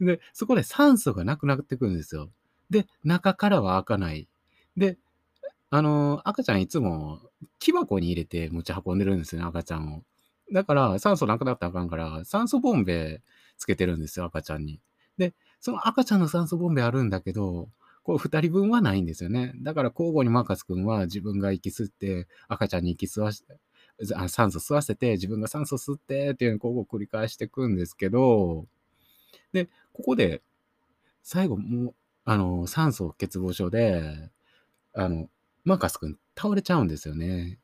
[0.00, 2.30] で、そこで酸素がなくなってくるんですよ。
[2.70, 4.28] で、中からは開かない。
[4.76, 4.98] で、
[5.70, 7.20] あの、赤ちゃんいつも
[7.58, 10.02] 木箱に入れて持ち運んでるんですよね、赤ちゃんを。
[10.52, 13.22] だから、酸素なくなったらあかんから、酸素ボンベ
[13.58, 14.80] つけてるんですよ、赤ちゃんに。
[15.18, 17.68] で、その赤ちゃんの酸素ボンベあるんだけど、
[18.08, 19.52] こう二人分はないんですよね。
[19.56, 23.58] だから交互にマーカス君は自分が息吸って、赤ちゃんに息吸わして、
[24.28, 28.64] 酸素吸わせて、自分が酸素吸ってっていうのを交互繰り返していくんですけど、
[29.52, 30.40] で、ここで、
[31.22, 31.94] 最後もう、
[32.24, 34.30] あの、酸素欠乏症で、
[34.94, 35.28] あの、
[35.64, 37.58] マーカス君倒れちゃうんですよね。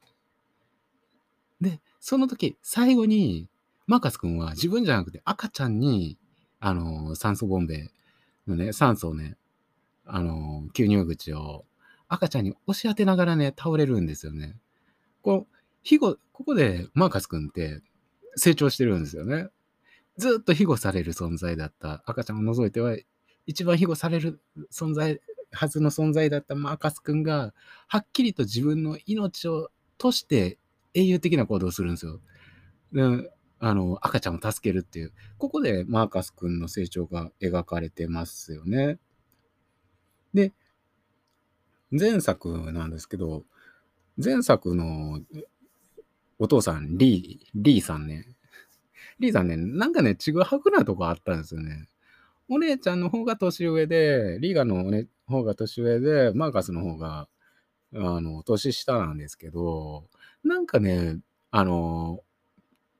[1.63, 3.49] で、その時、最後に、
[3.87, 6.19] マーカス君は自分じゃなくて赤ちゃんに、
[6.61, 7.89] あの、酸素ボンベ
[8.47, 9.39] のね、酸素をね、
[10.05, 11.65] あの、吸入口を
[12.09, 14.57] 赤ちゃんに押し当てながらね、倒れるんですよね。
[15.23, 17.81] こう、庇護、ここでマーカス君って
[18.37, 19.49] 成長してるんですよね。
[20.17, 22.97] ずっと庇護される存在だった赤ちゃんを除いては、
[23.47, 24.41] 一番庇護される
[24.73, 25.21] 存在、
[25.53, 27.55] はずの存在だったマーカス君が、
[27.89, 30.59] はっきりと自分の命をとして
[30.95, 32.21] 英雄的な行動をするんですよ。
[32.93, 35.13] であの、赤ちゃんを助けるっていう。
[35.39, 38.99] ここでマーカス君の成長が描かれてますよね。
[40.35, 40.53] で、
[41.91, 43.45] 前作なんですけど、
[44.23, 45.21] 前作の
[46.39, 48.27] お父さん、リー、リーさんね。
[49.21, 51.89] リーさんね、なんかね、ちぐはぐなとこあったんですよね。
[52.49, 57.29] お姉ちゃんの方が年上で、リーガの、ね、方が年上で、マーカスの方が、
[57.95, 60.05] あの、年下なんですけど、
[60.43, 61.19] なんかね、
[61.51, 62.21] あの、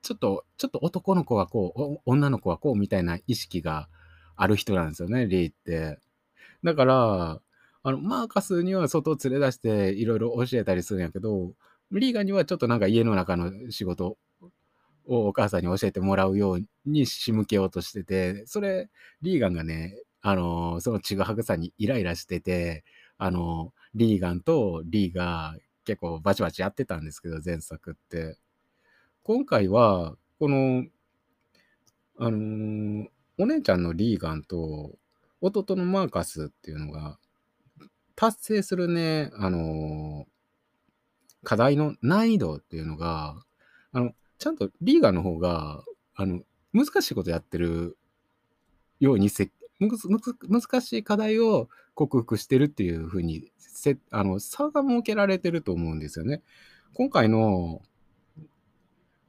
[0.03, 3.89] ちょっと、ちょっと男の子はこう、女の子はこうみたいな意識が
[4.37, 5.99] ある人なんですよね、リーって。
[6.65, 7.41] だから、
[7.83, 11.53] あの、マーカスには外を連れ出していろいろ教えたりするんやけど、
[11.93, 14.17] リーガンにはちょっとなんか家の中の仕事
[15.07, 18.91] をお母さんに教えてもらうように仕向けようとしてて、それ、
[19.23, 22.85] リーガンがね、あの、そのちぐはぐさにイライラしてて、
[23.19, 28.39] あの、リーガンとリーが結構バチバチやってたんですけど、前作って。
[29.25, 30.87] 今回は、この、
[32.19, 34.93] あのーお姉ちゃんのリーガンと
[35.45, 37.19] 弟のマーカスっていうのが、
[38.17, 40.35] 達成するね、あのー
[41.45, 43.37] 課題の難易度っていうのが、
[43.93, 45.85] あの、ちゃんとリーガンの方が、
[46.17, 46.41] あの、
[46.73, 47.97] 難しいことやってる
[48.99, 56.43] ようにせ、難しい課題を克服してるっていうふうにせあの差が設けられてると思うんですよね。
[56.95, 57.83] 今回の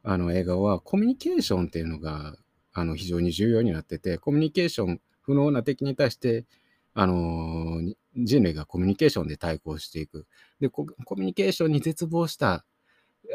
[0.03, 2.35] あの映画はコミュニケーションっていうのが
[2.73, 6.45] あの非常に重要になってて、コミュニケーション不能な敵に対して、
[6.93, 10.25] あのー人類がコミュニケーションで対抗していく。
[10.61, 10.85] で、コ
[11.17, 12.65] ミュニケーションに絶望した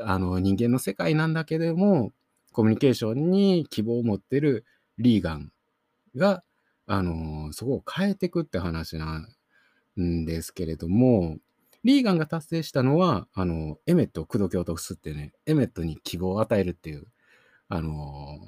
[0.04, 2.12] あの人間の世界なんだけれども、
[2.52, 4.64] コミュニケーションに希望を持ってる
[4.98, 5.52] リーガン
[6.16, 6.42] が、
[6.86, 9.26] あの、そこを変えていくって話な
[9.96, 11.38] んですけれども、
[11.84, 17.06] リーガンが達成したのは、あの、エメットを口説き落とすってね、エメットに希望を与えるっていう、
[17.68, 18.38] あの、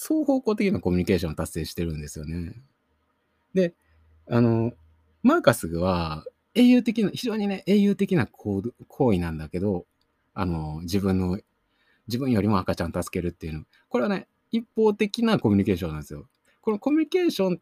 [0.00, 2.54] 双方向的なコミュニケーションを達成してるんですよね。
[3.52, 3.74] で、
[4.30, 4.72] あの、
[5.24, 8.62] マーカスは英雄的な、非常にね、英雄的な行
[9.12, 9.86] 為なんだけど、
[10.34, 11.40] あの、自分の、
[12.06, 13.64] 自分よりも赤ちゃん助けるっていうの。
[13.88, 16.28] これはね、一方的なコミュニケーションなんですよ。
[16.60, 17.60] このコミュニケーションっ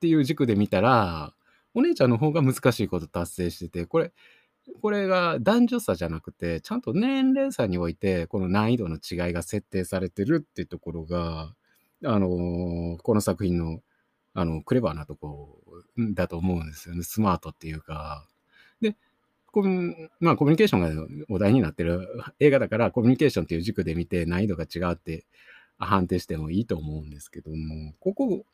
[0.00, 1.34] ていう軸で見たら、
[1.72, 4.12] お姉ちゃんの方が難しいこと達成してて、これ、
[4.80, 11.54] これが男女差じゃなくて、ちゃんと年齢差において、この難易度の違いが設定されてるっていうところが、
[12.04, 13.80] あのこの作品の、
[14.34, 15.58] あの、クレバーなとこ
[16.14, 17.02] だと思うんですよね。
[17.02, 18.26] スマートっていうか。
[18.80, 18.96] で、
[19.52, 22.08] コミまあ、コミュニケーションがお題になってる
[22.40, 25.24] 映画だから、コミュニケーションっていう軸で見て難易度が違うって
[25.78, 28.44] 判定してもいいと思うんですけども、ここ、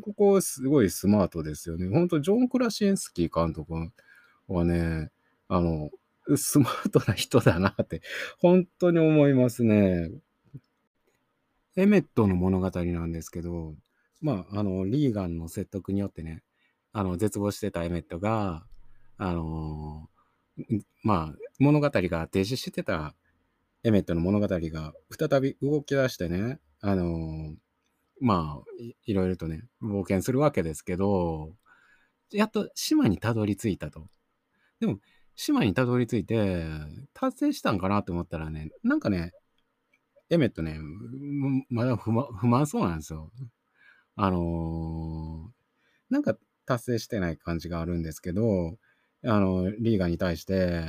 [0.00, 1.88] ここすごいスマートですよね。
[1.88, 3.74] 本当ジョン・クラシエンスキー監督
[4.48, 5.10] はね、
[5.48, 5.90] あの、
[6.36, 8.02] スマートな人だなって、
[8.38, 10.10] 本当に思いますね。
[11.76, 13.74] エメットの物語なんですけど、
[14.20, 16.42] まあ、あの、リーガンの説得によってね、
[16.92, 18.64] あの、絶望してたエメットが、
[19.16, 20.08] あの
[21.02, 23.14] まあ、物語が停止してた
[23.82, 27.54] エメットの物語が再び動き出してね、あの
[28.20, 31.52] まあい、いろいろとね、冒険するわけですけど、
[32.32, 34.08] やっと島にたどり着いたと。
[34.80, 34.98] でも、
[35.40, 36.64] 島にたどり着いて、
[37.14, 39.32] 達成したんかなと思ったらね、なんかね、
[40.30, 40.80] エメットね、
[41.70, 43.30] まだ不満不満そうなんですよ。
[44.16, 48.78] あのー、なんか達成してない感じがあるんですけど、
[49.24, 50.82] あの、リーガンに対して、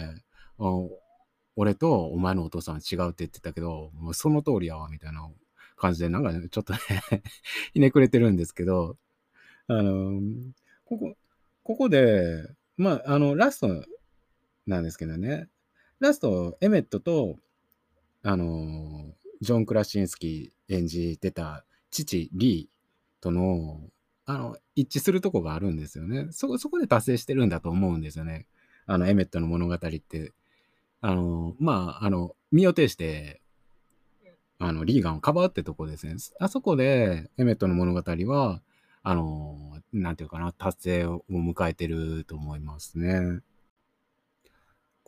[1.55, 5.29] 俺とお前のお父さんは違うって言ってたけど、もうその通りやわ、みたいな
[5.75, 6.79] 感じで、なんか、ね、ちょっとね
[7.75, 8.97] ひねくれてるんですけど、
[9.67, 10.19] あの、
[10.85, 11.15] ここ、
[11.62, 13.85] ここで、まあ、あの、ラスト
[14.69, 15.49] なんですけどね、
[15.99, 17.38] ラスト、エメットと、
[18.23, 23.82] あの、ジョン・クラシンスキー演じてた父、リーとの、
[24.25, 26.27] あの、一致するとこがあるんですよね。
[26.32, 28.45] そ、そこで達成してるんだと思うんですよね。
[28.86, 30.34] あの、エメットの物語って。
[31.01, 33.41] あの、まあ、あの、身を挺して、
[34.60, 36.15] あの、リーガンをかばうってとこですね。
[36.39, 38.62] あそこで、エメットの物語は、
[39.01, 43.41] あの、なんていうかな、達成を迎えてると思いますね。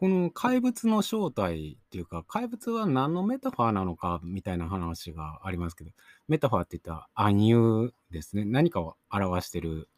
[0.01, 5.91] この怪物の正体っていうか、怪物は何のメタファーなのかみたいな話がありますけど、
[6.27, 8.43] メタファーって言ったら暗喩ですね。
[8.43, 9.89] 何かを表してる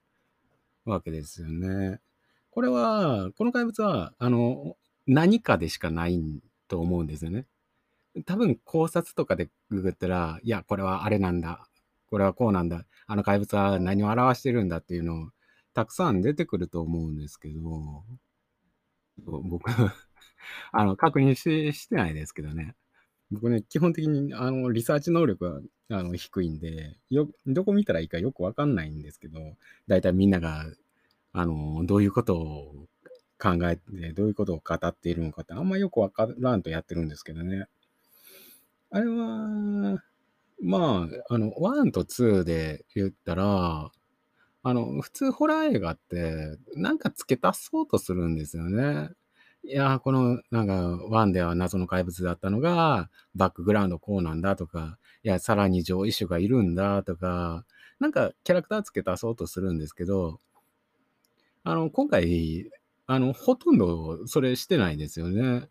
[0.83, 2.01] わけですよね。
[2.51, 4.75] これは、この怪物は、あの、
[5.07, 6.21] 何かでしかない
[6.67, 7.45] と思うんですよね。
[8.25, 11.69] 多分考察とかでググったら、いや、これはあれなんだ。
[12.09, 12.85] これはこうなんだ。
[13.07, 15.29] あの怪物は何を表してるんだっていうのを
[15.73, 18.03] たくさん出てくると思うんですけど、
[19.19, 19.69] 僕
[20.71, 22.75] あの、確認ししてないですけどね。
[23.31, 29.39] 僕ね、基本的にあのリサーチ能力はあの低いんでよ、どこ見たらいいかよくわかんないんですけど、
[29.87, 30.65] 大体みんなが
[31.31, 32.87] あのどういうことを
[33.39, 37.67] 考えて、どういうことを語っているのかってあんまよくわからんとやってるんですけどね。
[38.91, 40.01] あれは、
[40.61, 43.91] まあ、あの、1と2で言ったら、
[44.63, 49.09] あの、普通ホラー映画って、なんか付け足そうとするんですよね。
[49.63, 57.65] いや、この、なんか、1では謎の怪物だったのが、バックグラウンドこうなんだとか、いや、さらに上位種がいるんだとか、
[57.99, 60.39] なんかキャラクター付け足そうとするんですけど、
[61.63, 62.69] あの、今回、
[63.05, 65.69] あの、ほとんどそれしてないですよね。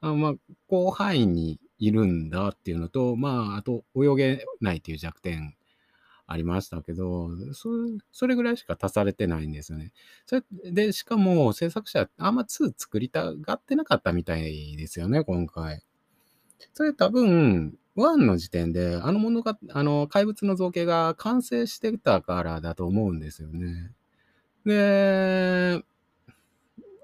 [0.00, 0.34] あまあ、
[0.68, 5.54] 広範囲にいるんだっていうのと、まあ、あと泳げないっていう弱点
[6.26, 7.30] ありましたけど、
[8.12, 9.92] それぐらいしか足されてないんですよね。
[10.26, 15.82] それで、しかも制作者、あんま2作りたがってなかったみたいですよね、今回。
[16.72, 23.92] それ多分、1の時点で、あのものが、あの、怪物の造形が完成してたからだと思うんですよね。
[24.64, 25.82] で、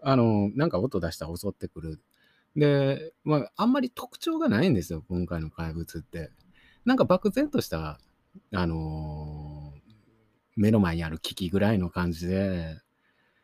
[0.02, 2.00] あの、なんか音出したら襲ってくる。
[2.56, 6.30] で、まあ、あんまり特徴がないんですよ、今回の怪物って。
[6.84, 8.00] なんか漠然とした、
[8.52, 9.92] あのー、
[10.56, 12.80] 目の前にある機器ぐらいの感じで、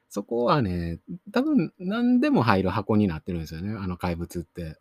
[0.08, 1.00] そこはね、
[1.32, 4.78] 多分何でも入る箱になってるんですよね、あの怪物って。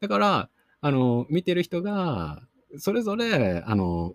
[0.00, 0.50] だから、
[0.80, 2.42] あの、見てる人が、
[2.78, 4.14] それぞれ、あの、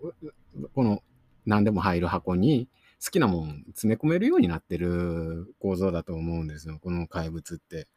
[0.74, 1.04] この
[1.46, 2.68] 何でも入る箱に
[3.04, 7.88] 好きなもん詰め込めるようになってる構造だと思うんですよ、この怪物って。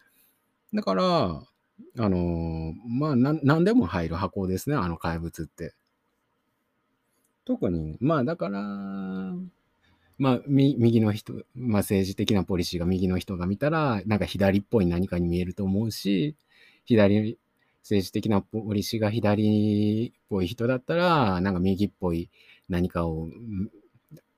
[0.75, 1.43] だから、
[1.99, 5.75] あの、まあ、なんなんでも入る箱ですね、あの怪物って。
[7.49, 8.61] 特に、まあだから、
[10.19, 16.37] まあ、右の人、まあ政治的なポリシーが右の人が見たら、なんか左っぽい何かに見えると思うし、
[16.85, 17.39] 左、
[17.85, 22.29] 政治的なポリシーが左っぽい人だったら、なんか右っぽい
[22.69, 23.31] 何かを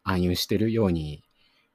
[0.04, 1.24] 暗喩してるように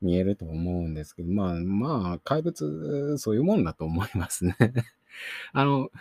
[0.01, 4.55] 見えると思うんですけど、まあまあ、怪物、そういうもんだと思いますね。
[5.51, 5.91] あの、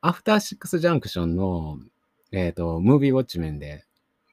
[0.00, 1.80] アフターシックスジャンクションの、
[2.30, 3.87] えっ、ー、と、ムービーウォッチメンで、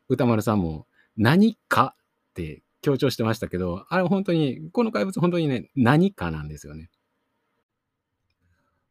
[0.07, 0.87] 歌丸さんも
[1.17, 1.95] 何か
[2.31, 6.91] って強調してましたけど、あれ本当に、この怪物本当にね、何かなんですよね。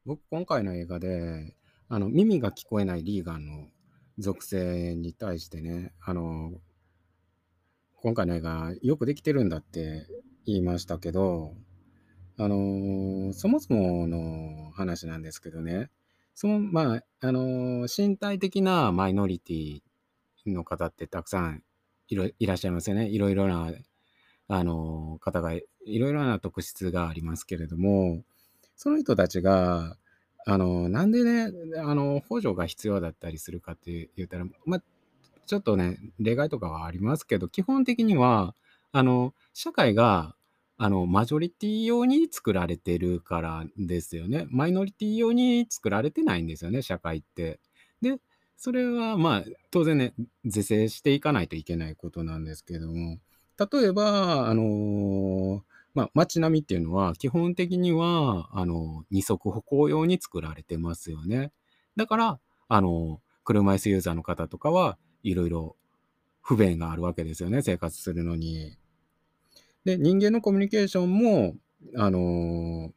[0.05, 1.57] 僕、今回の映画で、
[1.89, 3.69] あの、耳が聞こえないリーガンの
[4.19, 6.53] 属性に対してね、あの、
[7.97, 10.07] 今回の映画よくできてるんだって
[10.45, 11.55] 言いましたけど、
[12.37, 15.91] あの、そもそもの話なんですけどね、
[16.35, 19.83] その、まあ、あの、身体的なマイノリティ
[20.47, 21.63] の方ってたくさん
[22.09, 23.09] いろいらっしゃいますよね。
[23.09, 23.73] いろいろな、
[24.49, 28.23] あの、方が、いろいろな特質がありますけれども、
[28.77, 29.97] その人たちが、
[30.47, 34.83] あの、なんでね、あの、補助が必要だったりするかって言ったら、まあ、
[35.47, 38.55] ちょっとね、例外とかはありますけど、基本的には、
[38.93, 40.37] あの、社会が、
[40.77, 44.47] あの、マジョリティ用に作られてるからですよね。
[44.51, 47.61] マイノリティ用に作られてないんですよね、社会って。
[48.03, 48.19] で、
[48.57, 53.19] それはまあ、当然ね、是正していかないといけないことなんですけども、
[53.59, 55.63] 例えば、あの、
[55.95, 61.53] まあ、街並みっていうのは、基本的には、あの、二足歩行用に作られてますよね。
[61.97, 65.77] だから、あの、車椅子ユーザーの方とかは、いろいろ
[66.43, 68.77] 不便があるわけですよね、生活するのに。
[69.85, 71.55] で、人間のコミュニケーションも、
[71.97, 72.93] あの、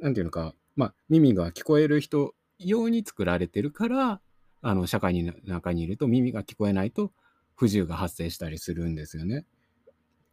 [0.00, 4.20] なんていうのか、まあ、耳が聞こえる人用に作られてるから、
[4.62, 7.12] あの、社会の中にいると耳が聞こえないと
[7.56, 9.44] 不自由が発生したりするんですよね。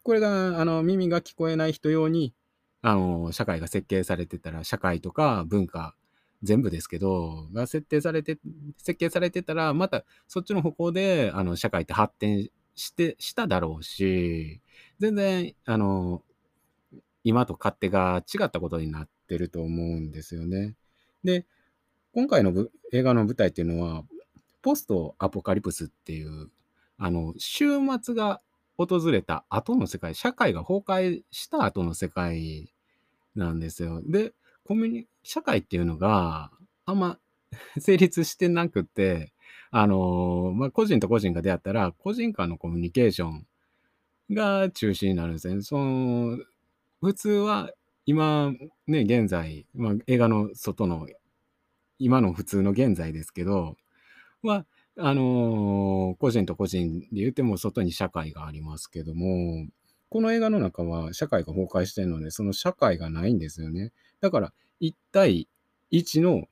[0.04, 2.34] これが、あの、耳が聞こえない人用に、
[2.82, 5.96] あの、社会が設計されてたら、社会とか文化、
[6.42, 8.40] 全部ですけど、が設定されて、
[8.78, 14.62] 設計されてたら、またそっちの方向で、あの、社会って発展して、しただろうし、
[15.00, 16.24] 全然、あの、
[17.24, 20.76] 今と勝手が違ったことになってると思うんですよね。
[21.24, 21.46] で、
[22.14, 24.04] 今回の映画の舞台っていうのは、
[24.62, 26.50] ポストアポカリプスっていう、
[26.98, 27.66] あの、週
[28.02, 28.42] 末が
[28.78, 32.74] 訪れた後の世界、社会が崩壊した後の世界
[33.36, 34.02] なんですよ。
[34.06, 34.34] で、
[34.64, 36.52] コミュニ、社会っていうのが
[36.86, 37.20] あんま
[37.80, 39.34] 成立してなくて、
[39.72, 43.48] あの、まあ、個人と個人が出会ったら、個人間のコミュニケーション
[44.32, 45.62] が中心になるんですね。
[45.62, 46.38] その、
[47.02, 47.72] 普通は
[48.06, 48.54] 今
[48.88, 51.08] ね、現在、まあ、映画の外の
[52.00, 53.76] 今の普通の現在ですけど、
[54.44, 54.66] は、
[54.98, 59.68] あのー個人と個人で言っても外に社会がありますけども、
[60.10, 63.92] この映画の中は社会が崩壊してるので、その社会がないんですよね。
[64.22, 65.48] だから、1対
[65.92, 66.48] 1の、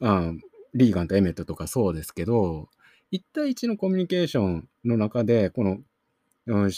[0.00, 0.32] あ
[0.74, 2.68] リーガンとエメットとかそうですけど、
[3.12, 5.78] 1対1のコミュニケーションの中で、この、
[6.46, 6.70] うん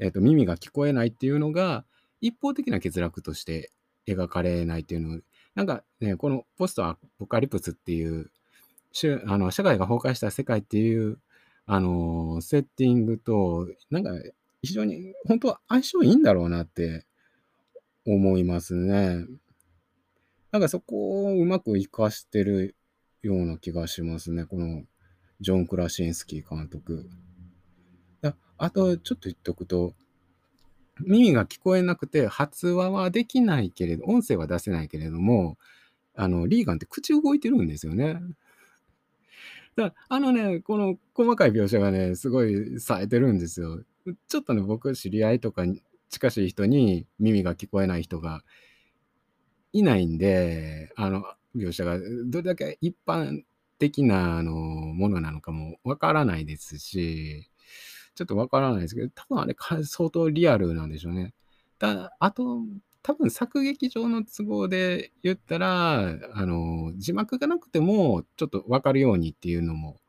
[0.00, 1.84] えーと、耳が聞こえないっていうのが、
[2.20, 3.70] 一方的な欠落として
[4.06, 5.20] 描かれないっていうの
[5.54, 8.30] なんかね、このポストアポカリプスっていう
[9.26, 11.18] あの、社会が崩壊した世界っていう、
[11.66, 14.10] あの、セッティングと、なんか、
[14.62, 17.04] 非常に、本当は相性いいんだろうなって
[18.04, 19.26] 思いますね。
[20.52, 22.76] なんかそこをうまく活かしてる
[23.22, 24.44] ような気がしますね。
[24.44, 24.84] この、
[25.40, 27.08] ジョン・クラシンスキー監督。
[28.58, 29.94] あと、ちょっと言っとくと、
[31.00, 35.58] 耳が聞こえなくて発話はできないけれど、音声は出せないけれども、
[36.14, 38.18] あの、リーガンって口動いてるんですよね。
[39.76, 43.82] だあのね、この細かい描写がね、すごい冴えてるんですよ。
[44.28, 45.64] ちょっとね、僕、知り合いとか
[46.08, 48.42] 近しい人に耳が聞こえない人が
[49.72, 51.24] いないんで、あの、
[51.54, 53.42] 描写がどれだけ一般
[53.78, 57.50] 的なあのものなのかもわからないですし、
[58.14, 59.54] ちょっとわからないですけど、多分あれ
[59.84, 61.34] 相当リアルなんでしょうね。
[61.78, 62.62] ただあと、
[63.06, 70.00] 多分作劇上の都合で言ったら、あの、字幕がなくても、ちょっとわかるようにっていうのも、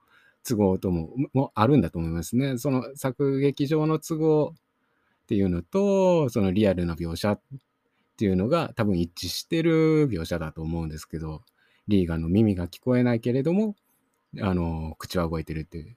[0.43, 2.57] 都合とも、もあるんだと思いますね。
[2.57, 7.41] その作劇上の都合っていうのと、そのリアルな描写っ
[8.17, 11.43] ていうのが多分一致してる描写だと思うんですけど、
[11.87, 13.75] リーガンの耳が聞こえないけれども、
[14.41, 15.95] あの、口は動いてるっていう。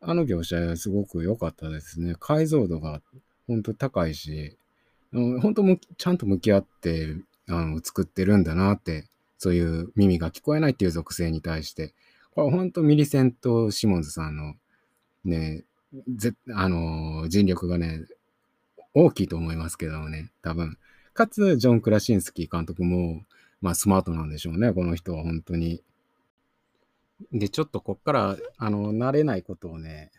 [0.00, 2.14] あの描写すごく良かったですね。
[2.18, 3.02] 解像度が
[3.46, 4.56] 本当高いし、
[5.12, 7.16] 本当もちゃんと向き合って
[7.48, 9.06] あの作ってるんだなって
[9.42, 11.94] そういう耳が聞こえないっていう属性に対して、
[12.34, 14.54] これ本当ミリセント・シモンズさんの
[15.24, 15.64] ね、
[16.14, 18.06] ぜあの、尽力がね、
[18.94, 20.78] 大きいと思いますけどもね、多分。
[21.12, 23.24] かつ、ジョン・クラシンスキー監督も、
[23.60, 25.82] まあ、スマートなんでしょうね、この人は本当に。
[27.32, 30.12] で、ちょっとこっから、あの、慣れないことをね、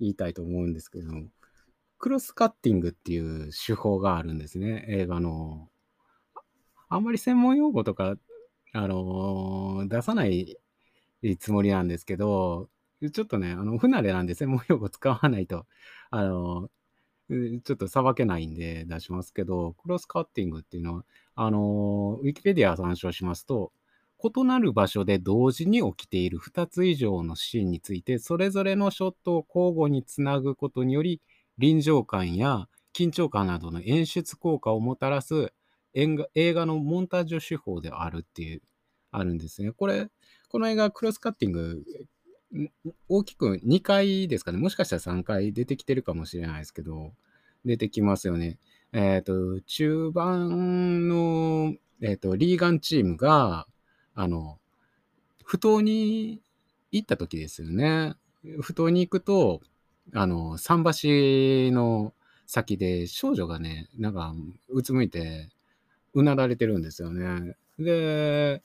[0.00, 1.24] 言いたいと思うんですけども、
[2.00, 5.68] クロスカッティングっていう手法があるんですね、映画の。
[6.88, 8.16] あんまり専門用語とか、
[8.72, 10.56] あのー、出さない
[11.38, 12.70] つもりなんですけど、
[13.12, 15.66] ちょっとね、あの、不慣れなんで 専門用語使わないと、
[16.10, 23.72] あのー、ちょっとさばけないんで出しますけど、クロスカッティングっていうのは、あのー、ウィキペディア参照しますと、
[24.22, 31.20] 異なる場所で同時に起きている2つ以上のシーンについて、それぞれのショットを交互につなぐことにより、
[31.60, 35.52] 臨場感や緊張感などの演出効果をもたらす
[35.94, 38.62] 映画のモンタージュ手法であるっていう、
[39.12, 39.72] あるんですね。
[39.72, 40.08] これ、
[40.48, 41.84] この映画、クロスカッティング、
[43.08, 47.12] 大きく2回ですかね、もしかしたら3回出てきてるかもしれないですけど、
[47.64, 48.58] 出てきますよね。
[48.92, 53.66] えっ、ー、と、中盤の、えっ、ー、と、リーガンチームが、
[54.14, 54.58] あの、
[55.44, 56.40] 不当に
[56.90, 58.14] 行った時ですよね。
[58.60, 59.60] 不当に行くと、
[60.14, 62.14] あの、桟橋の
[62.46, 64.34] 先で少女がね、なんか、
[64.68, 65.50] うつむいて、
[66.14, 67.56] うなられてるんですよね。
[67.78, 68.62] で、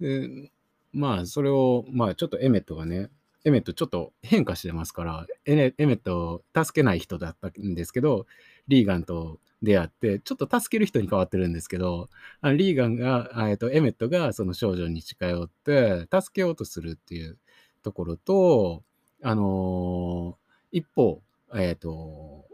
[0.00, 0.50] で
[0.92, 3.10] まあ、それを、まあ、ちょっとエメットがね、
[3.44, 8.26] エメットちょっと変化してますから、エメットを助けない人だったんですけど、
[8.68, 12.08] リーガンと出会って、ちょっと助ける人に変わってるんですけど、
[12.40, 17.38] あリーガンが、えっと、エメットがその少女に近寄って、助けようとするっていう
[17.82, 18.82] ところと、
[19.26, 21.22] あのー、一方、
[21.54, 22.44] えっ、ー、と、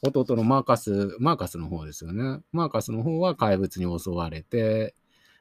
[0.00, 2.40] 弟のマーカス、マーカスの方ですよね。
[2.52, 4.94] マーカスの方は怪物に襲われて、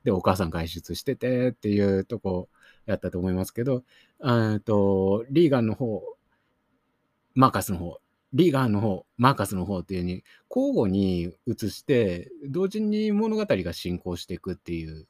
[0.04, 2.50] で、お母さん外出しててっていうとこ
[2.88, 3.84] やったと思いますけど、
[4.24, 6.02] えと、リーガンの方、
[7.36, 8.00] マーカスの方、
[8.34, 15.06] リーガンの方、マーカスの方っていうに、交互に移して、同時に物語が進行していくっていう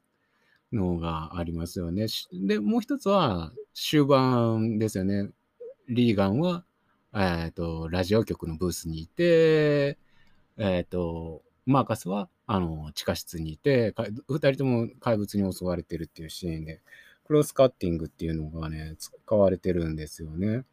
[0.74, 2.08] のがありますよね。
[2.34, 5.30] で、もう一つは終盤ですよね。
[5.90, 6.64] リーガンは
[7.14, 9.98] えっ、ー、と、ラジオ局のブースにいて、
[10.58, 13.96] えっ、ー、と、マーカスは、あの、地下室にいて、
[14.28, 16.82] 二人とも怪物に襲われてるっていうシーンで、
[17.26, 20.66] クロスカッティングっていうのがね、使われてるんですよね。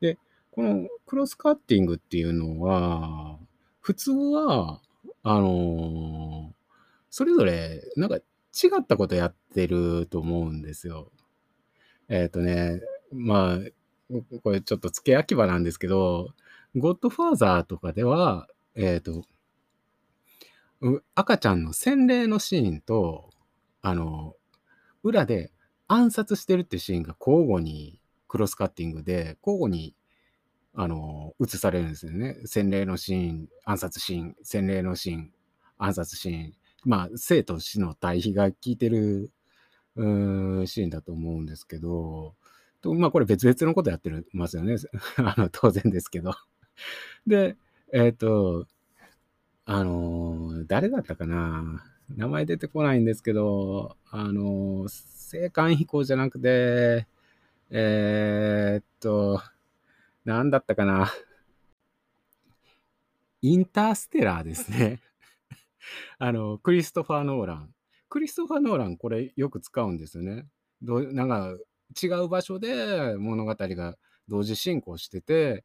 [0.00, 0.18] で、
[0.50, 3.38] このクロスカッティングっていうのは、
[3.80, 4.80] 普通は、
[5.22, 6.54] あの
[7.10, 8.20] それぞれ、なんか違
[8.80, 11.10] ったことやってると思うんですよ。
[12.08, 12.80] えっ、ー、とね、
[13.12, 13.58] まあ、
[14.42, 16.28] これちょっと付け焼き場なんですけど、
[16.76, 19.24] ゴッドファーザーとかでは、えっ、ー、と、
[21.14, 23.30] 赤ちゃんの洗礼のシーンと、
[23.82, 24.34] あの、
[25.02, 25.50] 裏で
[25.88, 29.94] 暗殺してるっていうシーンが交互にクロスカッティングで、交互に、
[30.74, 32.36] あの、映されるんですよね。
[32.44, 35.32] 洗礼のシーン、暗殺シーン、洗礼のシーン、
[35.78, 36.52] 暗殺シーン。
[36.84, 39.32] まあ、生と死の対比が効いてる
[39.96, 42.34] シーンだと思うんですけど、
[42.86, 44.76] と、まあこれ別々のことやってますよね。
[45.18, 46.32] あの、当然ですけど。
[47.26, 47.56] で、
[47.92, 48.66] えっ、ー、と、
[49.68, 57.08] あの誰だったかな名前出てこないんですけど、あの青函飛行じゃなくて、
[57.70, 59.42] えー、っと、
[60.24, 61.12] 何だったかな
[63.42, 65.00] インターステラーですね。
[66.18, 67.74] あの、クリストファー・ノーラン。
[68.08, 70.46] クリストファー・ノーラン、これよく使うんですよね。
[70.82, 71.56] どなんか、
[72.02, 73.96] 違う場所で物語が
[74.28, 75.64] 同時進行してて、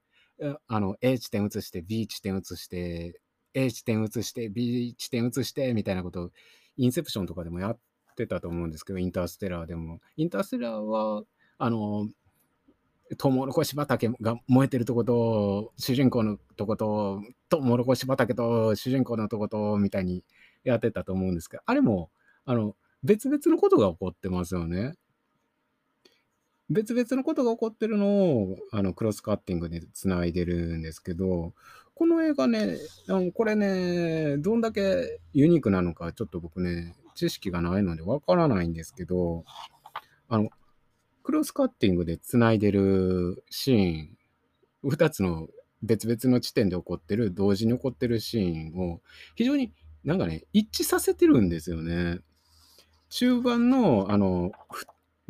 [0.67, 3.22] あの、A 地点移して、B 地点移して、
[3.53, 6.32] A 地点移して、B 地点移して、みたいなことを、
[6.78, 7.80] インセプションとかでもやっ
[8.15, 9.99] てたと思うんですけど、インターステラーでも。
[10.17, 11.24] インターステラーは、
[11.57, 12.09] あの、
[13.17, 20.24] トウモロコシ畑が燃えてるとこと、主人公のとこと、トウモロコシ畑と主人公のとこと、みたいに
[20.63, 22.09] やってたと思うんですけど、あれも、
[22.45, 24.93] あの、別々のことが起こってますよね。
[26.72, 31.53] 別々のことが起こってるのを、あの、クロスカッティングで繋いでるんですけど、
[31.95, 39.43] この映画ね、あのこれね、どんだけユニークなのか、ちょっと僕ね、知識がないのでわからないんですけど、
[40.30, 40.49] あの、
[41.24, 45.47] クロスカッティングで繋いでるシーン、2つの
[45.84, 49.01] 別々の地点で起こってる、同時に起こってるシーンを、
[49.36, 52.19] 非常になんかね、一致させてるんですよね。
[53.09, 54.51] 中盤の、あの、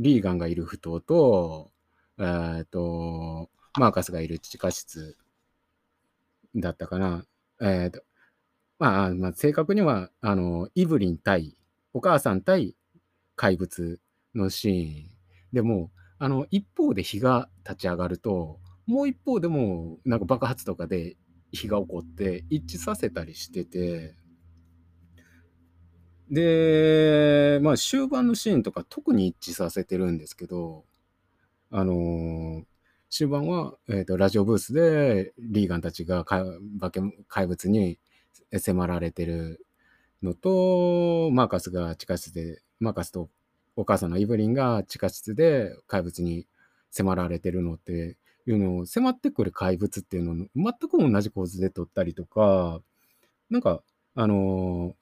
[0.01, 1.71] リーガンがいる不当と、
[2.17, 3.49] えっ、ー、と、
[3.79, 5.15] マーカスがいる地下室
[6.55, 7.25] だったかな。
[7.61, 8.03] えっ、ー、と、
[8.79, 11.55] まあ、まあ、正確には、あの、イブリン対
[11.93, 12.75] お母さん対
[13.35, 13.99] 怪物
[14.33, 15.11] のシーン。
[15.53, 21.15] でも、あの、一方で火が立ち上がると、もう一方でも、なんか爆発とかで
[21.51, 24.15] 火が起こって一致させたりしてて、
[26.31, 30.85] で、まあ終盤のシーンとか特に一致させてるんですけど、
[31.71, 32.71] あのー
[33.11, 36.45] 終盤は、えーと、ラジオブースでリーガンたちが化
[36.91, 37.99] け怪物に
[38.57, 39.65] 迫られてる
[40.23, 43.29] のと、マーカスが地下室で、マーカスと
[43.75, 46.47] お母さんのイブリンが地下室で怪物に
[46.89, 48.15] 迫られてるのって
[48.47, 52.79] いうのを、迫ってくる怪物っていうのを全く同じ構図で撮ったりとか、
[53.49, 53.83] なんか、
[54.15, 54.93] あのー、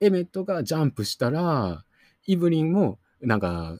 [0.00, 1.84] エメットがジャンプしたら、
[2.26, 3.78] イブリンもなんか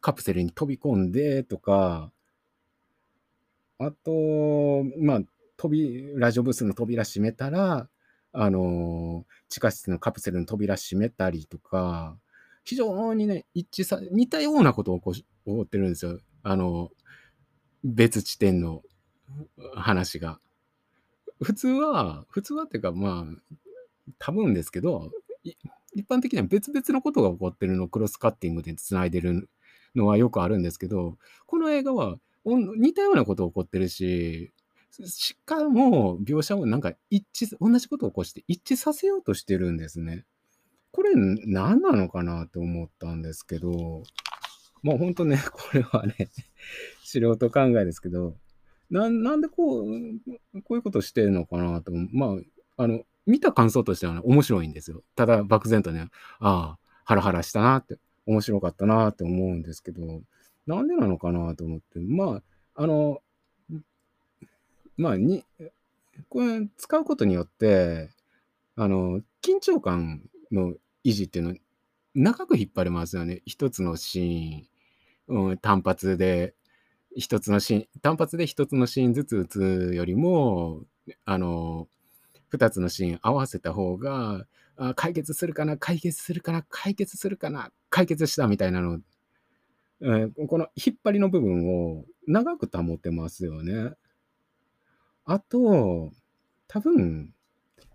[0.00, 2.12] カプセルに飛び込んでとか、
[3.78, 5.20] あと、まあ、
[5.56, 7.88] 飛び、ラジオブースの扉閉めたら、
[8.38, 12.16] あの地下室のカプセルの扉閉めたりとか、
[12.64, 16.20] 非常にね、一致さ、似たようなことを起こし、起こってるんですよ。
[16.42, 16.90] あの、
[17.84, 18.82] 別地点の
[19.74, 20.40] 話が。
[21.42, 23.54] 普通は、普通はっていうか、まあ、
[24.18, 25.10] 多分ですけど、
[25.94, 29.48] 一般的には別々のことが起こってるのをクロスカッティングで繋いでる
[29.94, 31.16] のはよくあるんですけど、
[31.46, 34.52] この映画は似たようなこと起こってるし、
[35.04, 40.24] しかも描写をなんか一致、同じことを起こして一致させようとしてるんですね。
[40.92, 44.02] これ何なのかなと思ったんですけど、
[44.82, 46.30] まあ本当ね、 これはね、
[47.04, 48.36] 素人考えですけど、
[48.90, 52.36] ななんでこう、こういうことしてるのかなと、ま
[52.76, 55.02] あ、あの、見た感想としては、ね、面白いんですよ。
[55.16, 56.08] ただ漠然とね、
[56.38, 60.22] ああ、ハラハラしたなって面白かったなって思うんですけど、
[60.66, 62.42] なんでなのかなと思って、ま
[62.74, 63.22] あ、あの、
[64.96, 65.44] まあ、に、
[66.28, 68.10] これ使うことによって、
[68.76, 70.74] あの、緊張感の
[71.04, 71.54] 維持っていうの
[72.14, 73.42] 長く引っ張れますよね。
[73.44, 76.54] 一つのシーン、うん、単発で、
[77.14, 80.82] 一つのシーン、単発で一つのシーンずつ打つよりも、
[81.24, 81.88] あの、
[82.48, 89.00] 二つのシーン合わせた方が、あ解決するかな、解決するかな、解決するかな、解決したみたいなの、
[90.02, 93.92] えー、この引っ張りの部分を長く保ってますよね。
[95.24, 96.12] あと、
[96.68, 97.34] 多分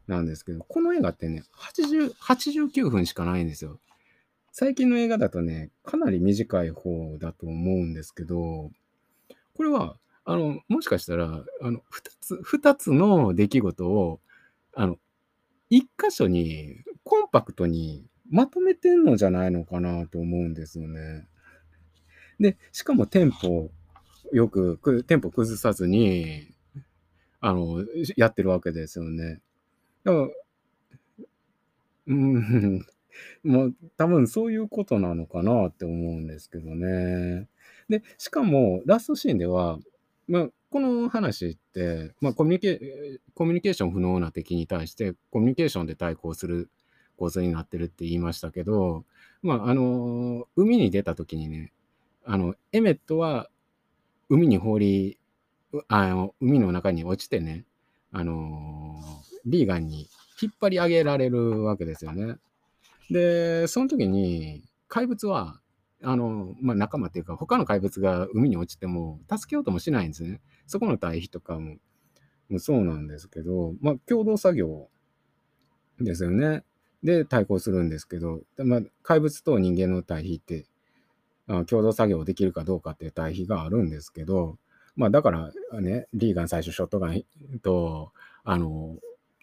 [0.08, 3.80] なんですけど、この映画ってね、889分しかないんですよ。
[4.52, 8.72] 最近の映画だとね、かなり短い方だと思うんですけど、
[9.56, 14.20] これは、あの、もしかしたら、あの、二つ、二つの出来事を、
[14.74, 14.98] あの、
[15.70, 21.28] 一箇所にコンパクトにまとめてんのじゃないのかなと思うんですよね。
[22.40, 23.70] で、しかもテンポ
[24.32, 26.54] よく、テンポ崩さずに、
[27.40, 29.42] あの、やってるわけですよね。
[30.04, 30.28] だから、
[32.08, 32.86] うん、
[33.44, 37.48] もう多分そういうことなのかなって思うんですけどね。
[37.90, 39.80] で、しかもラストシーンでは、
[40.28, 46.70] まあ、この話って、まあ、コミュニケコミュニケーション不能な敵に対してコミュニケーションで対抗する
[47.18, 49.04] 構図になってるって言いましたけど、
[49.44, 51.74] まあ、あの、海に出た時にね、
[52.26, 53.50] あの、エメットは
[54.30, 55.20] 海に放り、
[55.90, 57.66] あの、海の中に落ちてね、
[58.14, 59.02] あの、
[59.46, 60.08] リーガンに
[60.42, 62.38] 引っ張り上げられるわけですよね。
[63.10, 65.60] で、その時に怪物は
[66.04, 70.42] あの、まあ、仲間っていうか、他の怪物が海に落ちても、助けようともしないんですね。
[70.68, 71.78] そこの対比とかも、
[72.50, 74.90] もそうなんですけど、まあ、共同作業
[76.00, 76.64] ですよね。
[77.04, 80.66] で、対抗するんですけど、まあ、怪物と人間の対比って、
[81.48, 84.58] あ共同作業できるかどうかっていう対比があるんですけど、
[84.96, 87.24] まあ、だからね、リーガン最初ショットガン
[87.62, 88.12] と、
[88.44, 88.98] あの、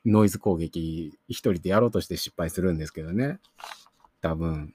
[0.04, 3.40] ノイズ攻撃一人でやろうとして失敗するんですけどね。
[4.20, 4.74] 多分。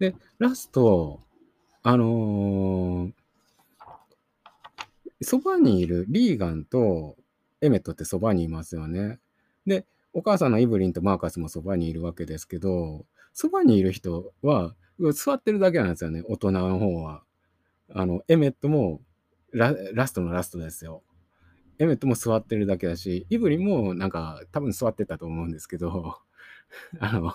[0.00, 1.20] で、ラスト、
[1.82, 3.12] あのー、
[5.22, 7.16] そばにいるリーガンと
[7.60, 9.18] エメットってそばにいますよね。
[9.66, 14.74] で、お母さんのイブリンとマーカスもそばにいるわけですけど、そばにいる人は
[15.12, 17.22] 座ってるだけなんですよね、大人の方は。
[17.92, 19.02] あの、エメットも
[19.52, 21.02] ララストのラストですよ。
[21.78, 26.16] エメットも座ってるだけだし、イブリンもなんか多分座ってたと思うんですけど、
[26.98, 27.34] あの、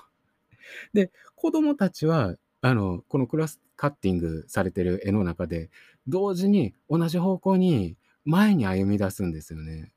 [0.94, 2.36] で、子供たちは
[2.66, 5.70] あの、このクラスカッティングされてる絵の中で、
[6.08, 9.92] 同時に同じ方向に前に歩み出すんですよね。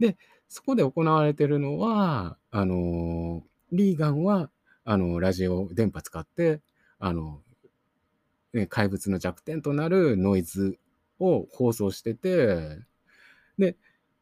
[0.00, 0.16] で、
[0.48, 4.50] そこで行われてるのは、あの、リーガンは、
[4.84, 6.60] あの、ラジオ電波使って、
[6.98, 7.40] あの、
[8.68, 10.76] 怪物の弱点となるノイズ
[11.20, 12.78] を放送してて、
[13.58, 13.76] で、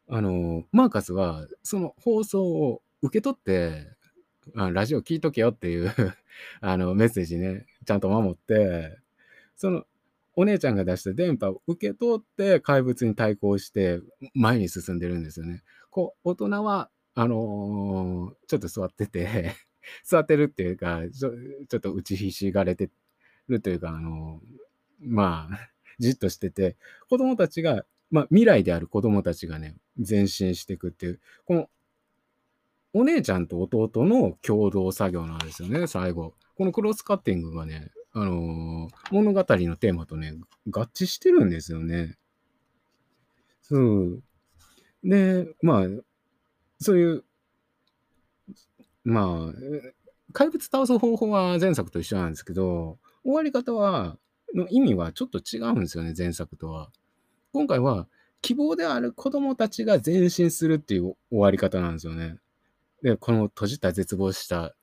[0.08, 3.96] あの、マーカスは、その放送を受け取って、
[4.54, 5.92] あラジオ聞いとけよっていう
[6.60, 8.98] あの、メッセージね、ちゃんと守って、
[9.56, 9.84] その、
[10.34, 14.00] お姉ちゃんが出した電波を受け取って怪物に対抗して
[14.34, 15.62] 前に進んでるんですよね。
[15.90, 19.54] こう、大人は、あのーちょっと座ってて
[20.04, 22.90] 座ってるっていうか、ちょっと打ちひしがれて
[23.48, 24.58] るというか、あのー
[25.00, 26.76] まあ、じっとしてて、
[27.08, 31.70] 子供たちが、まあ、未来である子供たちがね、前進していくっていう、この、
[32.92, 36.34] お姉ちゃんと弟の共同作業なんですよね、最後。
[36.56, 40.34] このクロスカッティングがね、あの物語のテーマとね、
[40.70, 42.16] 合致してるんですよね。
[43.62, 44.22] そう。
[45.04, 45.86] で、まあ、
[46.80, 47.24] そういう、
[49.04, 54.18] まあ、怪物倒す方法は前作と一緒なんですけど、終わり方は、
[54.54, 56.90] の意味はちょっと違うんですよね、前作とは。
[57.52, 58.08] 今回は、
[58.42, 62.36] 希望である子供たちが前進するっていう終わり方なんですよね。
[63.02, 64.74] で、この閉じた絶望した、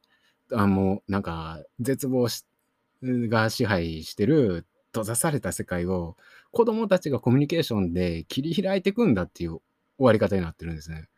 [0.52, 2.46] あもうなんか、絶望し
[3.02, 6.16] が支配してる閉ざされた世界を
[6.52, 9.60] 子供たちがコミュニケーションで切り開いていくんだっていう
[9.98, 11.10] 終わり方になってるんですね。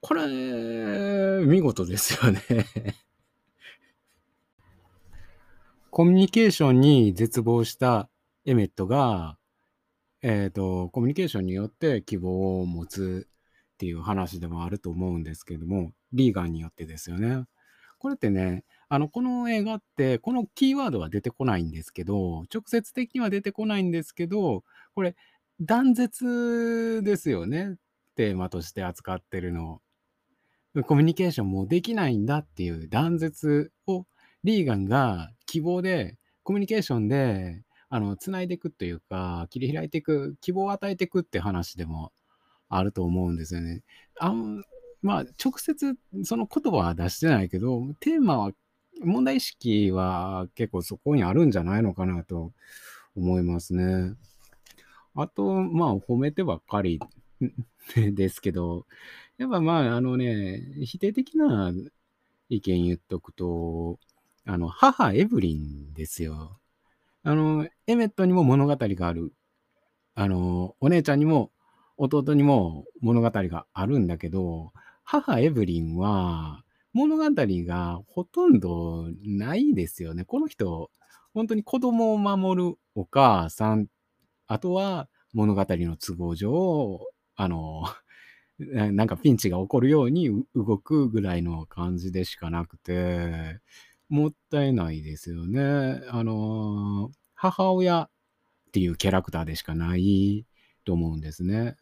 [0.00, 0.24] これ、
[1.44, 2.40] 見事ですよね
[5.90, 8.08] コミュニケーションに絶望した
[8.46, 9.36] エメットが、
[10.22, 13.26] えっ、と、コミュニケーションによって希望を持つ
[13.74, 17.44] っていう話でもあると思うんですけども、リーガンによってですよね。
[18.00, 25.14] これってね、あの、この映画って、このキーワードは出てこないんですけど、直接的には出てこないんですけど、これ、
[25.60, 27.76] 断絶ですよね。
[28.16, 29.82] テーマとして扱ってるの。
[30.86, 34.06] コミュニケーションもできないんだっていう断絶を
[34.44, 42.12] リーガンが希望で、コミュニケーションで、あの、つないでいくというか、切り開いていく、希望を与えていくって話でも
[42.70, 43.82] あると思うんですよね。
[44.18, 44.64] あん
[45.02, 48.52] まあ、直接その言葉は出してないけど、テーマは
[49.02, 52.52] 問題意識は結構そこにあるんじゃないのかなと
[53.16, 54.14] 思いますね。
[55.14, 57.00] あと、まあ、褒めてばっかり
[57.96, 58.86] ですけど、
[59.38, 61.72] やっぱまあ、あのね、否定的な
[62.48, 63.98] 意見言っとくと、
[64.44, 66.58] あの、母エブリンですよ。
[67.22, 69.32] あの、エメットにも物語がある。
[70.14, 71.50] あの、お姉ちゃんにも
[71.96, 74.72] 弟にも物語があるんだけど、
[75.12, 80.24] 母エブリンは、物語がほとんどないですよね。
[80.24, 80.88] この人、
[81.34, 83.88] 本当に子供を守るお母さん、
[84.46, 87.00] あとは物語の都合上、
[87.34, 87.82] あの、
[88.94, 93.58] なんかピンチが起こるように動くぐらいの感じでしかなくて、
[94.08, 96.04] もったいないですよね。
[96.08, 100.46] あの、母親っていうキャラクターでしかない
[100.84, 101.74] と思うんですね。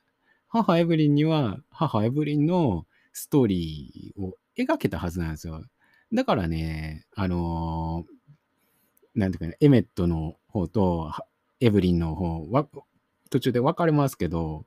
[0.48, 2.86] 母エブリンには、母エブリンの
[3.18, 5.64] ストーリーを描けたはずなんですよ。
[6.12, 11.12] だからね、あのー、なんていうかね、エメットの方と
[11.60, 12.66] エブリンの方は、
[13.30, 14.64] 途中で分かれますけど、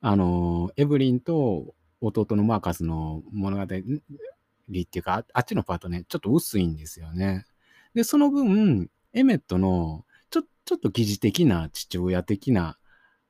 [0.00, 7.46] あのー、エブリンと弟のマーカスの物語っていうか、あっちのパートね、ちょっと薄いんですよね。
[7.94, 12.78] で、その分、エメットのちょちょっと疑似的な父親的な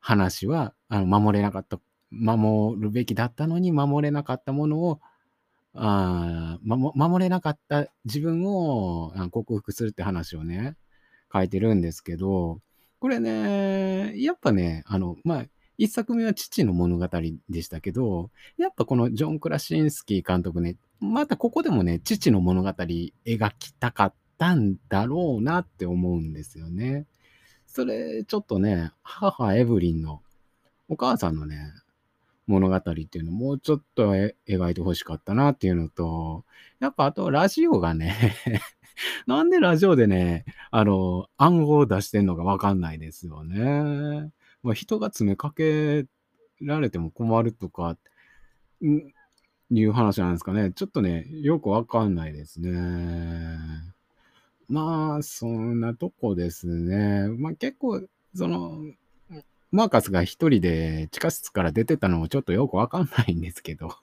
[0.00, 1.78] 話はあの守れなかった、
[2.12, 5.00] 守るべきだったのに守れなかったものを
[5.74, 10.76] あ守れなかった自分を克服するって話をね、
[11.32, 12.60] 書いてるんですけど、
[13.00, 15.44] これね、やっぱね、あの、まあ、
[15.78, 17.08] 一作目は父の物語
[17.48, 27.06] でしたけど、やっぱこのジョン・クラシンスキー監督ね、またここでもね、父の物語描きたかったんだろうなって思うんですよね。
[27.66, 30.20] それ、ちょっとね、母エブリンの
[30.88, 31.72] お母さんのね、
[32.52, 36.44] 物語っていうのをもうちょっと描いてほしかったなっていうのと、
[36.80, 38.36] やっぱあとラジオがね
[39.26, 44.32] なんでラジオでね、あの、暗号を出してんのかわかんないですよね。
[44.62, 46.06] まあ、人が詰めかけ
[46.60, 47.96] られても困るとか、
[48.84, 49.12] ん？
[49.74, 50.72] いう話なんですかね。
[50.72, 53.58] ちょっとね、よくわかんないですね。
[54.68, 57.28] まあ、そんなとこですね。
[57.28, 58.02] まあ結構、
[58.34, 58.82] その、
[59.72, 63.96] マーカスが一人で地下室から出てたのもちょっとよくわかんないんですけど。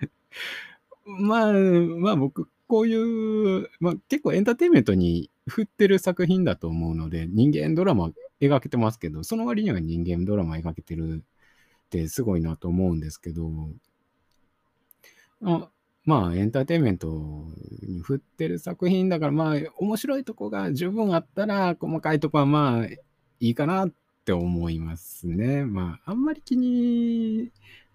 [1.04, 8.10] まあ、まあ僕、こういう、まあ結構エンターテインメントに振ってる作品だと思うので、人間ドラマ
[8.40, 11.22] 描けてますけど、その割には人間ドラマ描けてる
[11.86, 13.50] ってすごいなと思うんですけど、
[15.42, 15.68] あ
[16.04, 17.08] まあエンターテインメント
[17.82, 23.00] に振ってる作品だからまあ面白いとこが十分あったら細かいとこはまあい
[23.40, 23.92] いかなっ
[24.22, 25.64] って思いますね。
[25.64, 27.50] まあ、あんまり気に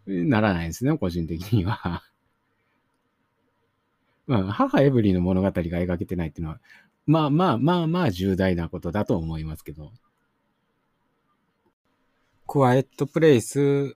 [0.05, 2.03] ならないですね、個人的には。
[4.27, 6.59] うん、母エブリィの物語が描けてないっていうのは、
[7.05, 9.93] まあまあまあまあ重大なことだと思いますけど。
[12.45, 13.95] クワイエットプレイス、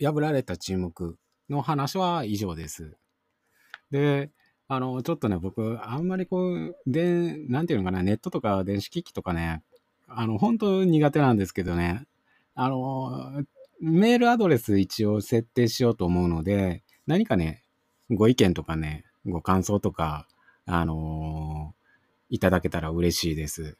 [0.00, 1.18] 破られた沈黙
[1.50, 2.96] の話は以上です。
[3.90, 4.30] で、
[4.68, 9.64] あの、ちょっとね、僕、あんまりこう、で、なんていうのかな、ネットとか電子機器とかね、
[10.16, 12.06] あの、本当苦手なんですけどね、
[12.54, 13.44] あの、
[13.80, 17.64] メールアドレス一応設定しようと思うので、何かね、
[18.10, 20.26] ご意見とかね、ご感想とか、
[20.66, 23.76] あのー、いただけたら嬉しいです。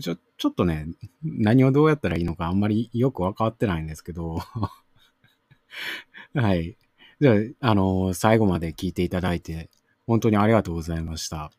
[0.00, 0.86] ちょ、ちょっとね、
[1.22, 4.38] 何をどうやったらいいのかあんまりよくわかってないんですけど、
[6.34, 6.76] はい。
[7.20, 9.70] じゃあ、あのー、最後まで聞いていただいて、
[10.06, 11.52] 本当にありがとうございました。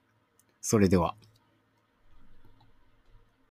[0.62, 1.16] それでは。